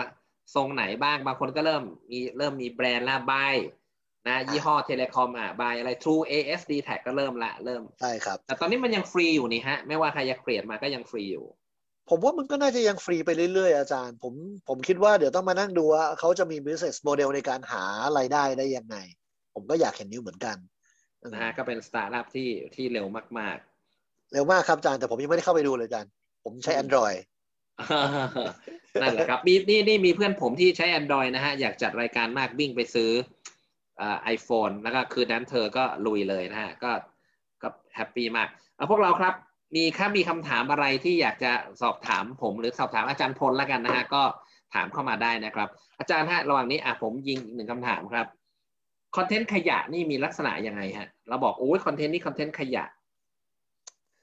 [0.55, 3.55] ทรงไหนบ้างบางคนก็เริ่มมีเริ่มมีแบรนด์ละบาย
[4.27, 11.45] นะยี่ห้อเทเลคอมอะบายอะไร True ASD Tag ก็เริ่มละเริ่มใช่ครับ แต่ตอนนี้มันยังฟรีอยู่นี่ฮะ ไม่ว่าใครจะเกลียดมาก็ยังฟรีอยู่
[12.09, 14.33] ผมว่ามันก็น่าจะยังฟรีไปเรื่อยๆ อาจารย์ ผม
[14.67, 17.83] ผมคิดว่าเดี๋ยวต้องมานั่งดูว่าเขาจะมี business model ในการหา
[18.17, 18.97] รายได้ได้ยังไง
[19.53, 20.57] ผมก็อยากเห็นนิ้วเหมือนกัน
[21.25, 23.57] นะฮะก็เป็นสตาร์ทอัพที่ที่เร็วมาก
[24.33, 26.11] เร็วมากครับอาจารย์แต่ผมยังไม่ได้เข้าไปดูเลยอาจารย์
[26.43, 27.17] ผมใช้ Android
[27.89, 33.11] ๆนั่นแหละครับมีนี่นี่มีเพื่อนผมที่ใช้ Android นะฮะ อยากจัดรายการมากวิ่งไปซื้อ
[34.23, 36.91] ไอโฟนแล้วก็คืนนั้นเธอก็ลุยเลยนะฮะ ก็
[37.61, 39.33] ก็ happy มากเอาพวกเราครับ
[39.75, 41.51] มีถ้ามีคำถามอะไรที่อยากจะ
[41.81, 44.23] สอบถามผมหรือสอบถามอาจารย์พลแล้วกันนะฮะ ก็
[44.73, 48.27] ถามเข้ามาได้นะครับ อาจารย์ฮะระหว่างนี้อะผมยิงอีกหนึ่งคำถามครับ
[49.15, 52.85] คอนเทนต์ขยะนี่มีลักษณะยังไงฮะ เราบอกโอ้ยคอนเทนต์นี่คอนเทนต์ขยะ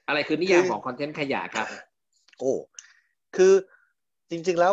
[0.06, 1.66] อะไรคือนิยามคือของคอนเทนต์ขยะครับ
[2.38, 2.52] โอ้
[3.36, 3.52] คือ
[4.30, 4.72] จริง ๆแล้ว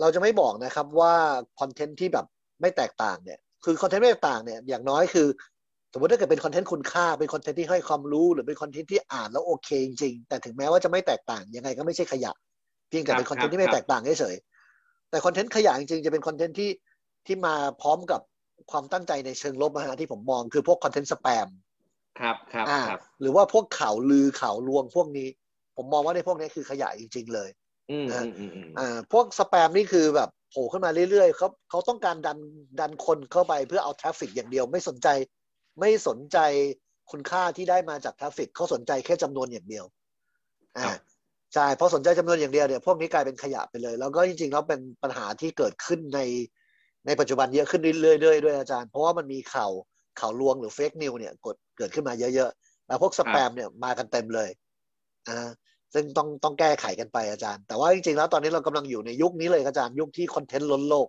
[0.00, 1.14] เราจะไม่บอกนะครับว่า
[1.60, 2.26] คอนเทนต์ที่แบบ
[2.60, 5.28] ไม่แตกต่างเนี่ย คือคอนเทนต์ไม่แตกต่างเนี่ยอย่างน้อยคือ
[5.92, 12.32] สมมติถ้าเกิดเป็นคอนเทนต์คุณค่าเป็นคอนเทนต์ที่ให้ความรู้หรือเป็นคอนเทนต์ที่อ่านแล้วโอเคจริงๆแต่ถึงแม้ว่าจะไม่แตกต่างยังไงก็ไม่ใช่ขยะ
[12.94, 14.36] เพียงแต่เป็นคอนเทนต์ที่ไม่แตกต่างเฉย
[15.10, 16.70] แต่คอนเทนต์ขยะจริงๆจะเป็นคอนเทนต์ที่
[17.26, 18.20] ที่มาพร้อมกับ
[18.70, 21.48] ความตั้งใจในเชิงลบนะฮะที่ผมมองคือพวกคอนเทนต์สแปม
[22.20, 25.28] ครับครับครับ หรือว่าพวกข่าวลือข่าวลวงพวกนี้
[25.76, 27.48] ผมมองว่าในพวกนี้คือขยะจริง ๆ เลย
[28.10, 28.26] นะ
[28.78, 32.38] อ่าพวกสแปมนี่คือแบบโผล่ขึ้นมาเรื่อยๆเขาเขาต้องการดัน
[32.80, 35.08] ดันคนเข้าไปเพื่อเอา traffic อย่างเดียวไม่สนใจ
[35.80, 36.38] ไม่สนใจ
[37.10, 39.84] คุณค่าที่ได้มาจาก traffic เขาสนใจแค่จำนวนอย่างเดียว
[40.78, 40.86] อ่า
[41.54, 46.20] ใช่เพราะสนใจจำนวนอย่างเดียวเนี่ยพวกนี้กลายเป็นขยะไปเลย แล้วก็จริงๆแล้วเป็นปัญหาที่เกิดขึ้นใน
[47.06, 49.70] ในปัจจุบันเยอะขึ้นเรื่อยๆด้วยด้วยอาจารย์ เพราะว่ามันมีข่าว
[50.20, 54.48] ข่าวลวงหรือเฟกนิวเนี่ยกดเกิดขึ้นมาเยอะๆ แล้วพวกสแปมเนี่ยมากันเต็มเลย
[55.28, 55.48] อ่า
[55.94, 61.08] ซึ่งต้องต้องแก้ไขกันไปอาจารย์ แต่ว่าจริงๆแล้วตอนนี้เรากำลังอยู่ในยุคนี้เลยอาจารย์ยุคที่คอนเทนต์ล้นโลก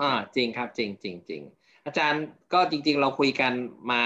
[0.00, 1.42] อ่าจริงครับจริงจริงจริง
[1.86, 3.52] อาจารย์ก็จริง ๆ เราคุยกัน
[3.90, 4.02] มา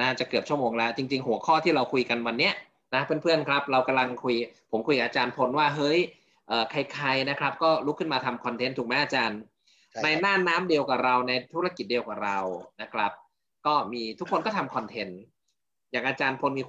[0.00, 2.54] น่าจะเกือบชั่วโมงแล้ว จริง ๆ หัวข้อที่เราคุยกันวันเนี้ย
[2.94, 4.34] นะเพื่อนๆครับ เรากำลังคุย
[4.70, 5.98] ผมคุยกับอาจารย์พลว่าเฮ้ย
[6.70, 9.38] ใครๆนะครับ ก็ลุกขึ้นมาทำคอนเทนต์ถูกไหมอาจารย์
[10.04, 12.38] ในน่านน้ำเดียวกับเราในธุรกิจเดียวกับเรา
[12.82, 13.12] นะครับ
[13.66, 15.20] ก็มีทุกคนก็ทำคอนเทนต์
[15.92, 16.64] อย่างอาจารย์พลมี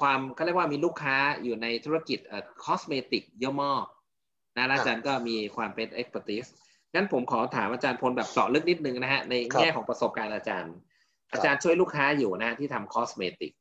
[0.00, 3.84] ความเขาเรียกว่ามีลูกค้าอยู่ในธุรกิจเอ่อ cosmetic เยอะมาก
[4.56, 6.46] นะอาจารย์ก็มีความเป็น expert
[6.94, 10.74] งั้นผมขอถามอาจารย์พลแบบเจาะลึกนิดนึงนะฮะในแง่ของประสบการณ์อาจารย์
[11.32, 13.52] อาจารย์ช่วยลูกค้าอยู่นะที่ทำ cosmetic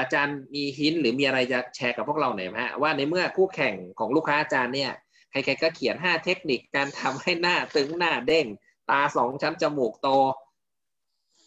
[0.00, 4.90] อาจารย์มี hint หรือมีอะไรจะแชร์กับพวกเราหน่อยไหมฮะว่าในเมื่อคู่แข่งของลูกค้าอาจารย์เนี่ย
[5.30, 8.46] ใครๆก็เขียนห้าเทคนิคการทำให้หน้าตึงหน้าเด้ง
[8.90, 10.08] ตาสองชั้นจมูกโต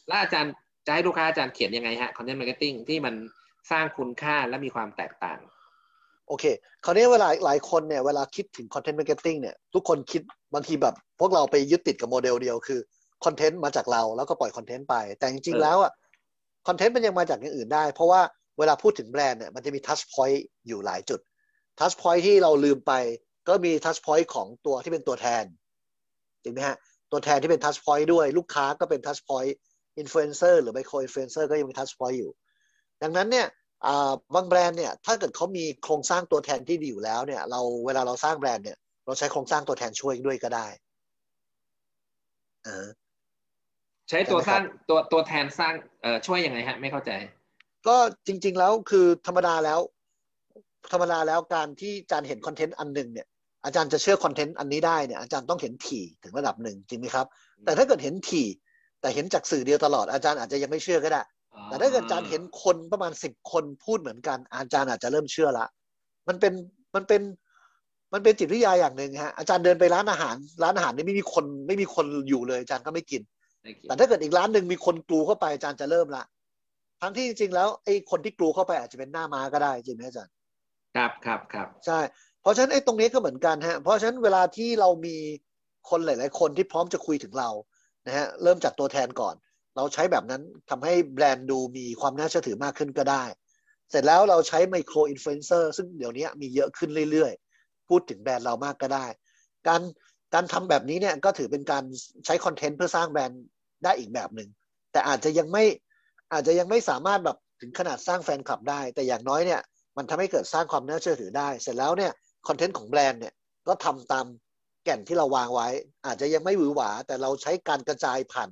[0.08, 0.54] แล้วอาจารย์
[0.86, 3.16] จะให้ลูกค้าอาจารย์เขียนยังไงฮะ Content Marketing ที่มัน
[3.72, 5.40] สร้างคุณค่าและมีความแตกต่าง
[6.28, 6.46] โอเค
[6.84, 10.22] คราวนี้เวลาหลายคนเนี่ยเวลาคิดถึง Content Marketing เนี่ยทุกคนคิด
[10.54, 12.80] บางทีแบบ พวกเราไปยึดติดกับโมเดลเดียวคือ
[13.26, 15.92] คอนเทนต์มาจากเราแล้วก็ปล่อยคอนเทนต์ไป แต่จริงๆแล้วอะ
[16.68, 18.22] คอนเทนต์มันยังมาจากอย่างอื่นได้ เพราะว่า
[18.60, 21.20] เวลาพูดถึงแบรนด์เนี่ยมันจะมี touchpoint อยู่หลายจุด
[21.80, 22.94] touchpoint ที่เราลืมไป
[23.48, 25.44] ก็มี touchpoint ของตัวที่เป็นตัวแทน
[26.44, 26.78] จริงไหมฮะ
[27.12, 29.56] ตัวแทนที่เป็น touchpoint ด้วย ลูกค้าก็เป็น touchpoint
[29.98, 32.32] อินฟลูเอนเซอร์หรือ micro influencer ก็ยังมี touchpoint อยู่
[33.02, 33.48] ดังนั้นเนี่ย
[34.36, 40.68] บางแบรนด์เนี่ยถ้าเกิดเขามีโครงสร้างตัวแทนที่ดีอยู่แล้วเนี่ย เราเวลาเราสร้างแบรนด์เนี่ย เราใช้โครงสร้างตัวแทนช่วยด้วยก็ได้
[44.10, 47.12] ใช้ตัวสร้างตัวตัวแทนสร้างเอ่อช่วยยังไงฮะ ไม่เข้าใจ
[47.88, 49.80] ก็จริง ๆ แล้วคือธรรมดาแล้ว
[50.91, 53.28] ธรรมดาแล้วการที่อาจารย์เห็นคอนเทนต์อันหนึ่งเนี่ย
[53.66, 57.26] อาจารย์จะเชื่อคอนเทนต์อันนี้ได้เนี่ยอาจารย์ต้องเห็นถี่ถึงระดับหนึ่งจริงไหมครับ
[57.66, 58.47] แต่ถ้าเกิดเห็นถี่
[59.01, 61.22] แต่เห็นจากสื่อเดียวตลอดอาจารย์อาจจะยังไม่เชื่อก็ได้
[61.68, 65.66] แต่ถ้าเกิดอาจารย์เห็นคนประมาณสิบคนพูดเหมือนกัน อาจารย์อาจจะเริ่มเชื่อละ
[66.28, 66.53] มันเป็น
[66.95, 67.22] มันเป็น
[68.14, 73.22] มันเป็นจิตวิทยาอย่างหนึ่งฮะอาจารย์เดินไปร้านอาหาร ร้านอาหารนี่ไม่มีคนไม่มีคนอยู่เลยอาจารย์ก็ไม่กิน
[73.88, 76.24] แต่ถ้าเกิดอีกร้านหนึ่งมีคนกรูเข้าไปอาจารย์จะเริ่มละ
[77.01, 80.34] ทั้งที่จริงๆแล้วไอ้คนที่กรูเข้าไปอาจจะเป็นหน้าม้าก็ได้จริงไหมอาจารย์
[80.95, 81.99] ครับครับครับใช่
[82.44, 85.16] เพราะฉะนั้นไอ้ตรงนี้ก็เหมือนกันฮะเพราะฉะนั้นเวลาที่เรามี
[85.89, 87.50] คนหลาย ๆ คนที่พร้อมจะคุยถึงเรา
[88.08, 89.36] นะฮะเริ่มจากตัวแทนก่อน
[89.76, 93.24] เราใช้แบบนั้นทำให้แบรนด์ดูมีความน่าเชื่อถือมากขึ้นก็ได้
[93.89, 99.06] เสร็จแล้วเราใช้ micro influencer ซึ่งเดี๋ยวนี้มีเยอะขึ้นเรื่อยๆ พูดถึงแบรนด์เรามากก็ได้
[99.68, 99.82] การ
[100.34, 101.84] การทำแบบนี้เนี่ยก็ถือเป็นการ
[102.26, 103.44] ใช้คอนเทนต์เพื่อสร้างแบรนด์
[103.84, 104.50] ได้อีกแบบหนึ่ง
[104.91, 105.66] แต่อาจจะยังไม่
[106.32, 109.62] อาจจะยังไม่สามารถแบบถึงขนาดสร้างแฟนคลับได้ แต่อย่างน้อยเนี่ย
[109.98, 112.12] มันทำให้เกิดสร้างความน่าเชื่อถือได้ เสร็จแล้วเนี่ย
[112.48, 113.34] คอนเทนต์ของแบรนด์เนี่ย
[113.68, 114.26] ก็ทำตาม
[114.84, 115.68] แก่นที่เราวางไว้
[116.06, 118.50] อาจจะยังไม่หวือหวา แต่เราใช้การกระจายผ่าน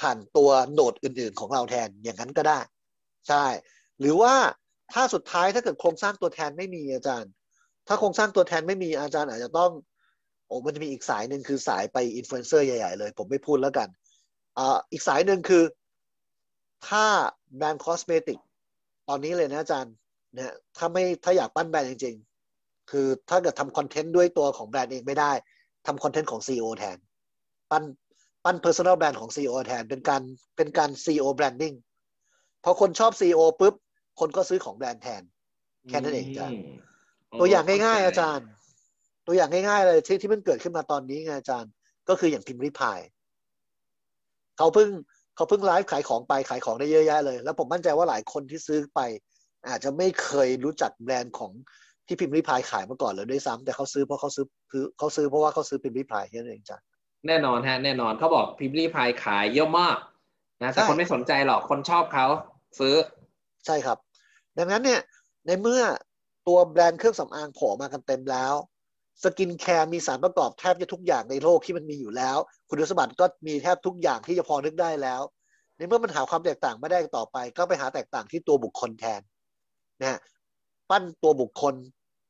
[0.00, 2.60] ผ่านตัวโนดอื่น ๆ ของเราแทนอย่างนั้นก็ได้
[3.28, 3.44] ใช่
[4.00, 4.34] หรือว่า
[4.92, 7.30] ถ้าสุดท้ายถ้าเกิดโครงสร้างตัวแทนไม่มีอาจารย์
[7.88, 9.72] ถ้าโครงสร้างตัวแทนไม่มีอาจารย์ อาจจะต้อง
[10.46, 13.88] โอ้มันจะมีอีกสายหนึ่งคือสายไปอินฟลูเอนเซอร์ใหญ่ ๆ เลย ผมไม่พูดแล้วกัน
[14.58, 15.64] อ่าอีกสายหนึ่งคือ
[16.88, 17.04] ถ้า
[17.56, 18.38] แบรนด์ cosmetic
[19.08, 19.94] ตอนนี้เลยนะอาจารย์
[20.36, 22.16] นะถ้าไม่ถ้าอยากปั้นแบรนด์จริง
[22.90, 25.32] คือถ้าเกิดทำคอนเทนต์ด้วยตัวของแบรนด์เองไม่ได้
[25.86, 26.98] ทำคอนเทนต์ของ CEO แทน
[27.70, 27.84] ปั้น
[28.44, 30.22] ปั้น Personal Brand ของ CEO แทนเป็นการ
[30.56, 31.76] เป็นการ CEO Branding
[32.64, 33.74] พอคนชอบ CEO ปุ๊บ
[34.20, 35.22] คนก็ซื้อของแบรนด์แทน
[35.88, 36.58] แค่นั้นเองอาจารย์
[37.40, 38.48] ตัวอย่างง่ายๆ อาจารย์
[39.26, 41.70] ตัวอย่างง่ายๆเลยที่ที่มันเกิดขึ้นมาตอนนี้ไงอาจารย์
[42.08, 42.98] ก็คืออย่างพิมพ์ริพาย
[44.58, 44.88] เขาเพิ่ง
[45.36, 49.00] เขาเพิ่งไลฟ์ขายของไปขายของได้เยอะแยะเลย แล้วผมมั่นใจว่าหลายคนที่ซื้อไป
[49.68, 51.52] อาจจะไม่เคยรู้จักแบรนด์ของ
[52.08, 56.78] ที่พิมพ์ริพายขายมาก่อนเลยด้วยซ้ำแต่เขาซื้อเพราะเขาซื้อคือเขาซื้อเพราะว่าเขาซื้อพิมพ์ริพายแค่นั้นเองจ้ะ
[57.26, 59.96] แน่นอนฮะแน่นอนเขาบอกพิมพ์ริพายขายเยอะมาก
[60.62, 62.26] นะแต่คนไม่สนใจหรอกคนชอบเขา
[62.78, 62.94] ซื้อ
[63.66, 63.98] ใช่ครับ
[64.58, 65.00] ดังนั้นเนี่ย
[65.46, 65.82] ในเมื่อ
[66.48, 68.54] ตัวแบรนด์เครื่องสำอางโผล่มากันเต็มแล้ว
[69.22, 72.38] สกินแคร์มีสารประกอบแทบจะทุกอย่างในโลกที่มันมีอยู่แล้ว
[72.68, 75.20] คุณสมบัติก็มีแทบทุกอย่างที่จะพอนึกได้แล้ว
[75.76, 79.20] ในเมื่อมันหาความแตกต่างไม่ได้ต่อไป ก็ไปหาแตกต่างที่ตัวบุคคลแทน
[80.00, 80.18] นะ
[80.90, 81.74] ปั้นตัวบุคคล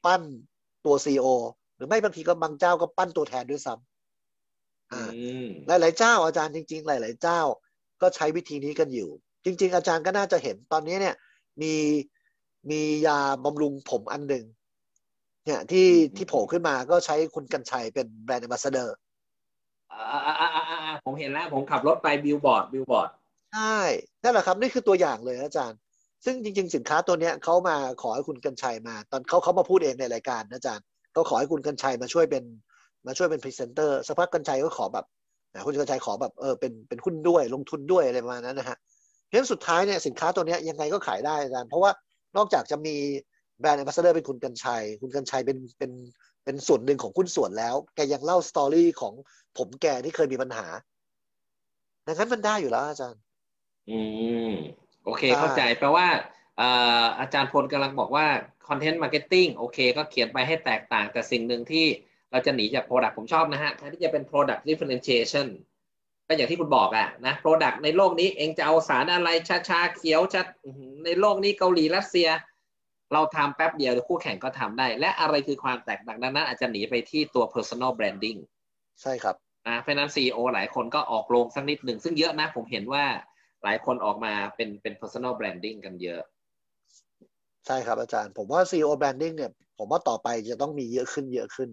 [0.04, 0.22] ปั้น
[0.84, 1.26] ตัว CEO
[1.76, 5.10] หรือไม่บางทีก็บางเจ้าก็ปั้นตัวแทนด้วยซ้ำอือ่า
[5.44, 7.40] มหลายๆเจ้าอาจารย์จริง ๆ หลาย ๆ เจ้า
[8.02, 9.10] ก็ใช้วิธีนี้กันอยู่
[9.44, 11.14] จริง ๆ อาจารย์ก็น่าจะเห็นตอนนี้เนี่ย
[11.62, 11.74] มี
[12.70, 14.44] มียาบำรุงผมอันหนึ่ง
[15.44, 18.88] เนี่ยที่ที่โผล่ขึ้นมาก็ใช้คุณกัญชัยเป็นแบรนด์ a m b a s s a d o r
[19.92, 23.08] อ่าอ่าอ่าอ่าอ่าผมเห็นแล้ว ผมขับรถไปบิลบอร์ดบิลบอร์ด
[23.52, 23.76] ใช่
[24.22, 25.78] นั่นแหละครับ นี่คือตัวอย่างเลยอาจารย์
[26.24, 32.44] ซึ่งจริง ๆ สินค้าตัวเนี้ยเขามาขอให้คุณกัญชัยมา ตอนเขาเขามาพูดเองในรายการนะอาจารย์เขาขอให้คุณกัญชัยมาช่วยเป็น
[33.06, 35.06] มาช่วยเป็นพรีเซนเตอร์สักพักกัญชัยก็ขอแบบ
[35.66, 38.76] คุณกัญชัยขอแบบเออเป็นเป็นหุ้นด้วยลงทุนด้วยอะไรประมาณนั้นนะฮะ
[39.26, 41.90] เพราะฉะนั้นสุดท้ายเนี่ยสินค้าตัวเนี้ยยังไงก็ขายได้อาจารย์เพราะว่า
[42.36, 42.96] นอกจากจะมี
[43.60, 45.90] brand ambassador เป็นคุณกัญชัย คุณกัญชัยเป็นเป็น
[46.44, 49.14] เป็นส่วนหนึ่งของหุ้นส่วนแล้ว แกยังเล่า story ของ
[49.58, 50.66] ผมแกที่เคยมีปัญหา
[52.06, 53.20] ดังนั้นมันได้อยู่แล้วอาจารย์
[53.90, 54.00] อื
[54.50, 54.54] ม
[55.08, 56.06] โอเคใช่เข้าใจแปลว่า
[56.58, 56.68] เอ่
[57.02, 58.26] ออาจารย์พลกำลังบอกว่า
[58.68, 61.86] Content Marketing โอเค ก็เขียนไปให้แตกต่าง แต่สิ่งหนึ่งที่
[62.30, 65.46] เราจะหนีจาก Product ผมชอบนะฮะแทนที่จะเป็น Product differentiation
[66.28, 72.28] ก็อย่างที่คุณบอกอะนะ Product ในโลกนี้เองจะเอาสารอะไรชาชาเขียวชัดอื้อหือในโลกนี้เกาหลีรัสเซีย
[73.12, 78.38] เราทำแป๊บเดียวเดี๋ยวคู่แข่งก็ทำได้ และอะไรคือความแตกต่างดังนั้น อาจจะหนีไปที่ตัว personal branding
[79.02, 79.36] ใช่ครับ
[79.66, 83.04] นะเพราะฉะนั้น CEO หลายคนก็ออกโรงสักนิดหนึ่งซึ่งเยอะนะผมเห็นว่า
[83.37, 83.37] ห
[83.68, 86.22] ลายคนออกมาเป็นเป็น personal branding กันเยอะ
[87.66, 91.68] ใช่ครับอาจารย์ ผมว่า CEO branding เนี่ย ผมว่าต่อไปจะต้องมีเยอะขึ้นเยอะขึ้น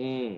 [0.00, 0.28] อืม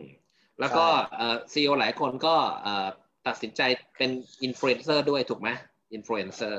[0.60, 2.88] แล้วก็ใช่เอ่อ CEO หลายคนก็เอ่อ
[3.26, 3.62] ตัดสินใจ
[3.98, 4.10] เป็น
[4.46, 5.48] influencer ด้วยถูกไหม
[5.96, 6.54] influencer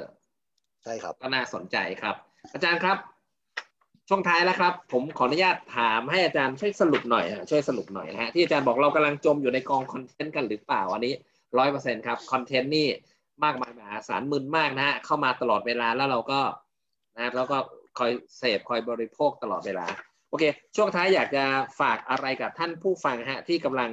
[0.83, 2.15] ใช่ครับก็น่าสนใจครับ
[2.53, 2.97] อาจารย์ครับ
[4.09, 11.13] ช่วงท้ายแล้วครับ ผมขออนุญาตถามให้อาจารย์ช่วยสรุปหน่อยฮะช่วยสรุปหน่อยนะฮะที่อาจารย์บอกเรากำลังจมอยู่ในกองคอนเทนต์กันหรือเปล่าอันนี้
[11.57, 12.87] ร้อยเปอร์เซ็นครับคอนเทนต์นี่
[13.43, 16.39] มากมายมหาศาลมึนมากนะฮะเข้ามาตลอดเวลาแล้วเราก็
[17.15, 17.57] นะแล้วก็
[17.97, 19.85] คอยเสพคอยบริโภคตลอดเวลา
[20.29, 20.43] โอเค
[20.75, 21.43] ช่วงท้ายอยากจะ
[21.79, 23.89] ฝากอะไรกับท่านผู้ฟังฮะที่กำลัง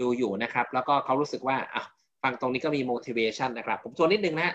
[0.00, 1.82] ดูอยู่นะครับ แล้วก็เขารู้สึกว่าอะ
[2.22, 4.54] ฟังตรงนี้ก็มี motivation นะครับ ผมทวนนิดนึงนะ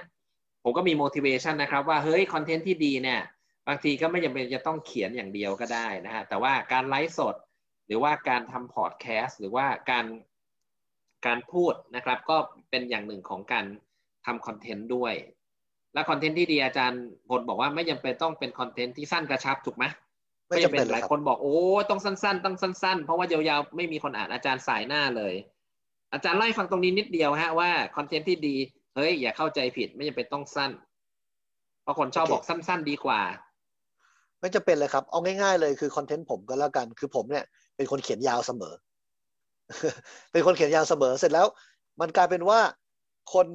[0.63, 3.19] ผมก็มี motivation นะครับว่าเฮ้ยคอนเทนต์ที่ดีเนี่ย
[3.67, 7.35] บางทีก็ไม่จำเป็นจะต้องเขียนอย่างเดียวก็ได้นะฮะแต่ว่าการไลฟ์สด
[7.87, 10.05] หรือว่าการทำพอดแคสต์หรือว่าการ
[11.25, 12.37] การพูดนะครับ ก็
[12.69, 13.65] เป็นอย่างหนึ่งของการ
[14.25, 15.13] ทำคอนเทนต์ด้วย
[15.93, 19.85] และคอนเทนต์ที่ดีอาจารย์พลบอกว่าไม่จำเป็นต้องเป็นคอนเทนต์ที่สั้นกระชับถูกไหม
[20.47, 21.57] ไม่จำเป็นหเลลายยครับคนบอกโอ้
[21.89, 25.33] ต้องสั้น ๆ ต้องสั้น ๆ เพราะว่ายาวๆไม่มีคนอ่านอาจารย์สายหน้าเลย
[26.13, 28.55] อาจารย์ไล่าให้ฟังตรงนี้นิดเดียวฮะว่าคอนเทนต์ที่ดี
[28.95, 30.71] เฮ้ยอย่าเข้าใจผิดไม่จำเป็นต้องสั้น
[31.83, 33.21] เพราะคนชอบบอกสั้น ๆ ดีกว่า
[34.39, 37.45] ไม่จะเป็นเลยครับเอาง่าย ๆ เลยคือคอนเทนต์ผมก็แล้วกัน คือผมเนี่ย
[37.75, 38.73] เป็นคนเขียนยาวเสมอ
[40.31, 41.47] เป็นคนเขียนยาวเสมอเสร็จแล้ว
[42.01, 42.59] มันกลายเป็นว่า
[43.33, 43.47] คน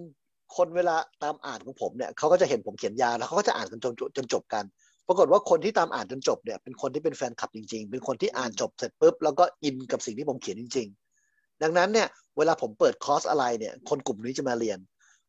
[0.56, 4.64] คนเวลาตามอ่านของผมเนี่ยเขาก็จะเห็นผมเขียนยาวแล้วเขาก็จะอ่านกันจนจนจนจบกัน
[5.06, 10.88] ปรากฏว่าคนที่ตามอ่านจนจบเนี่ยเป็นคนที่เป็นแฟนคลับจริง ๆ เป็นคนที่อ่านจบเสร็จปุ๊บแล้วก็อินกับสิ่งที่ผมเขียนจริง
[11.26, 14.78] ๆ ดังนั้นเนี่ยเวลาผมเปิดคอร์สอะไรเนี่ยคนกลุ่มนี้จะมาเรียน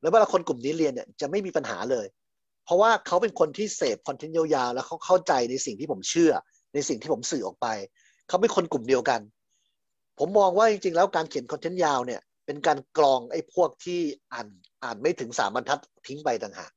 [0.02, 2.06] แล้วเวลาคนกลุ่มนี้เรียนเนี่ยจะไม่มีปัญหาเลย
[2.66, 6.32] เพราะว่าเขาเป็นคนที่เสพคอนเทนต์ยาวๆแล้วเขาเข้าใจในสิ่งที่ผมเชื่อ
[6.74, 7.68] ในสิ่งที่ผมสื่อออกไป
[8.28, 9.22] เขาเป็นคนกลุ่มเดียวกัน
[10.20, 14.00] ผมมองว่าจริงๆแล้วการเขียนคอนเทนต์ยาวเนี่ย เป็นการกรองไอ้พวกที่
[14.34, 14.48] อ่าน
[14.84, 16.72] อ่านไม่ถึงสามบรรทัดทิ้งไปต่างหาก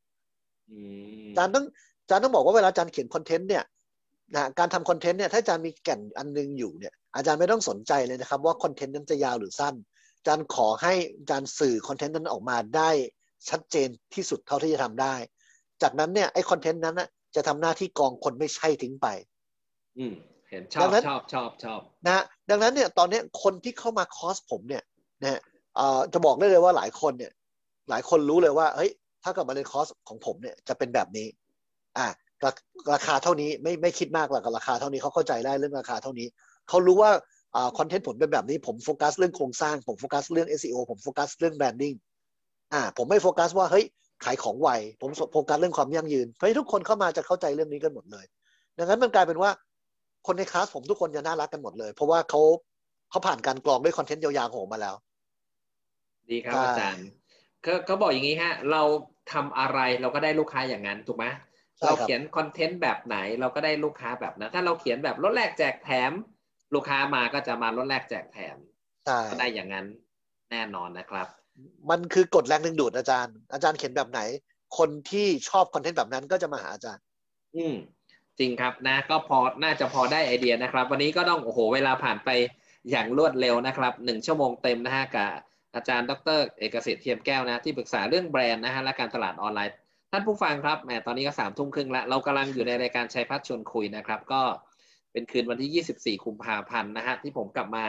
[0.70, 0.78] อื
[1.26, 1.64] มอาจารย์ต้อง
[2.02, 3.64] อาจารย์ต้องบอกว่าเวลาอาจารย์เขียนคอนเทนต์เนี่ย
[4.34, 9.74] นะการทำคอนเทนต์เนี่ยถ้าอาจารย์มีแก่นอันนึงอยู่เนี่ยอาจารย์ไม่ต้องสนใจเลยนะครับ ว่าคอนเทนต์นั้นจะยาวหรือสั้น
[10.18, 12.90] อาจารย์ขอให้อาจารย์สื่อคอนเทนต์นั้นออกมาได้
[13.50, 15.14] ชัดเจนที่สุดเท่าที่จะทำได้
[15.82, 19.06] จากนั้นเนี่ยไอ้คอนเทนต์นั้นนะจะทำหน้าที่กรองคนไม่ใช่ทิ้งไป
[19.98, 20.14] อืม
[20.50, 24.82] เห็นชดัอบงนั้นชอบชอบชอบนะฮะดังนั้นเนี่ยตอนเนี้ยคนที่เข้ามาคอร์สผมเนี่ย
[25.22, 25.49] นะฮะเอ่อ
[26.12, 27.32] จะบอกได้เลยว่าหลายคนเนี่ย
[27.90, 28.90] หลายคนรู้เลยว่าเฮ้ย
[29.22, 31.26] ถ้ากลับมาเรียนคอร์สของผมเนี่ยจะเป็นแบบนี้
[31.98, 32.06] อ่า
[32.44, 32.50] รา
[32.92, 36.26] ราคาเท่านี้ไม่ไม่คิดมากหรอกกับราคาเท่านี้เขาเข้าใจได้เรื่องราคาเท่านี้
[36.68, 37.10] เขารู้ว่า
[37.54, 41.94] อ่าคอนเทนต์ผมเป็นแบบนี้ผมโฟกัสเรื่องโครงสร้างผมโฟกัสเรื่อง SEO ผมโฟกัสเรื่อง branding
[42.72, 43.84] อ่าผมไม่โฟกัสว่าเฮ้ย
[44.24, 48.24] ขายของไวผมโฟกัสเรื่องความยั่งยืนเพราะทุกคนเข้ามาจะเข้าใจเรื่องนี้กันหมดเลย
[48.78, 49.50] ดังนั้นมันกลายเป็นว่า
[50.26, 52.40] คนในคลาสผมทุกคนจะน่ารักกันหมดเลย เพราะว่าเขา
[53.10, 54.94] เขาผ่านการกรองด้วยคอนเทนต์ยาวๆของผมมาแล้ว
[56.32, 57.06] ดีครับใช่อาจารย์
[57.62, 58.82] เขาเขาบอกอย่างนี้ฮะ เรา
[59.32, 61.26] ทำอะไรเราก็ได้ลูกค้าอย่างนั้นถูกไหม
[61.78, 66.12] ใช่เราครับเขียนคอนเทนต์แบบไหนเราก็ได้ลูกค้าแบบนั้น ถ้าเราเขียนแบบลดแลกแจกแถม
[66.74, 68.56] ลูกค้ามาก็จะมาลดแลกแจกแถม
[69.06, 69.86] ใช่ก็ได้อย่างนั้น
[70.50, 71.26] แน่นอนนะครับ
[71.90, 74.20] มันคือกฎแรงดึงดูดอาจารย์ อาจารย์เขียนแบบไหน
[74.78, 77.02] คนที่ชอบคอนเทนต์แบบนั้นก็จะมาหาอาจารย์
[77.56, 77.74] อืม
[78.38, 82.30] จริงครับนะ ก็พอน่าจะพอได้ไอเดียนะครับ วันนี้ก็ต้องโอ้โหเวลาผ่านไป
[82.90, 85.30] อย่างรวดเร็วนะครับหนึ่งชั่วโมงเต็มนะฮะกับ
[85.74, 89.74] อาจารย์ดรเอกสิทธิ์เทียมแก้วนะที่ปรึกษาเรื่องแบรนด์นะฮะและการตลาดออนไลน์
[90.12, 94.42] ท่านผู้ฟังครับแหมตอนนี้ก็สามทุ่มครึ่งแล้ว เรากำลังอยู่ในรายการชัยพัชร์ชวนคุยนะครับก็
[95.12, 97.84] เป็นคืนวันที่ 24คุมภาพันธ์นะฮะที่ผมกลับมา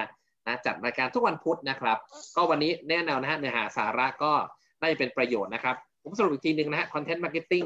[0.47, 1.97] นะจัดรายการทุกวันพุธนะครับ
[2.35, 4.33] ก็วันนี้แน่นอนนะฮะเนื้อหาสาระก็
[4.79, 7.65] น่าจะเป็นประโยชน์นะครับ ผมสรุปอีกทีหนึ่งนะฮะ Content Marketing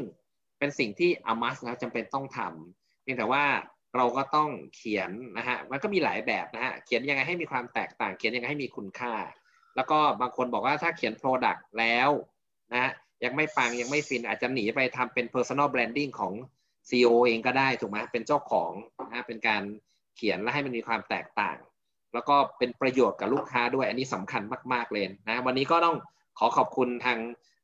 [0.59, 3.43] เป็นสิ่งที่ a must นะจำเป็นต้องทำเพียงแต่ว่า
[3.95, 9.13] เราก็ต้องเขียนนะฮะมันก็มีหลายแบบนะฮะเขียนยังไงให้มีความแตกต่าง เขียนยังไงให้มีคุณค่า
[9.75, 12.09] แล้วก็บางคนบอกว่าถ้าเขียน Product แล้ว
[12.73, 12.91] นะฮะ
[13.23, 16.33] ยังไม่ปังยังไม่ฟินอาจจะหนีไปทำเป็น Personal Branding ของ
[16.89, 18.71] CEO เองก็ได้ถูกไหมเป็นเจ้าของ
[19.11, 19.63] นะเป็นการ
[20.15, 21.57] เขียนและให้มันมีความแตกต่าง
[22.13, 24.41] แล้วก็เป็นประโยชน์กับลูกค้าด้วย อันนี้สำคัญ
[24.73, 25.95] มากๆเลยนะวันนี้ก็ต้อง
[26.39, 27.17] ขอขอบคุณทาง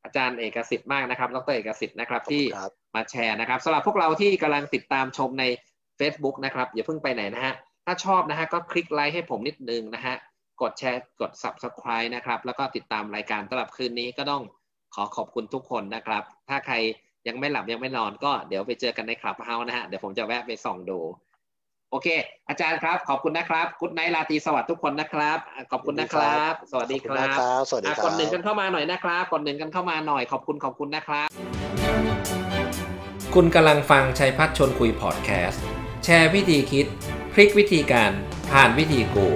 [0.03, 2.43] อาจารย์เอกสิทธิ์มากนะครับ ดรเอกสิทธิ์นะครับที่
[2.95, 5.45] มาแชร์นะครับสำหรับพวกเราที่กำลังติดตามชมใน
[5.99, 7.53] Facebook นะครับอย่าเพิ่งไปไหนนะฮะ
[7.85, 10.15] ถ้าชอบนะฮะก็คลิกไลค์ให้ผมนิดนึงนะฮะ
[10.61, 14.43] กดแชร์กด Subscribe นะครับ แล้วก็ติดตามรายการสำหรับคืนนี้ก็ต้อง
[14.95, 16.75] ขอขอบคุณทุกคนนะครับ ถ้าใคร
[17.27, 20.99] ยังไม่หลับยังไม่นอนก็เดี๋ยวไปเจอกันใน Clubhouse นะฮะ เดี๋ยวผมจะแวะไปส่องดู
[21.91, 22.07] โอเค
[22.49, 25.37] อาจารย์ครับ ขอบคุณนะครับ good night ราตรีสวัสดิ์ทุกคนนะครับ
[25.71, 31.27] ขอบคุณนะครับ สวัสดีครับสวัสดีครับกดหนึ่งกันเข้ามาหน่อยนะครับกดหนึ่งกันเข้ามาหน่อย ขอบคุณขอบคุณนะครับ
[33.35, 35.63] คุณกำลังฟังชัยพัฒชนคุยพอดแคสต์
[36.03, 36.85] แชร์วิธีคิด
[37.33, 38.11] พลิกวิธีการ
[38.51, 39.27] ผ่านวิธีกู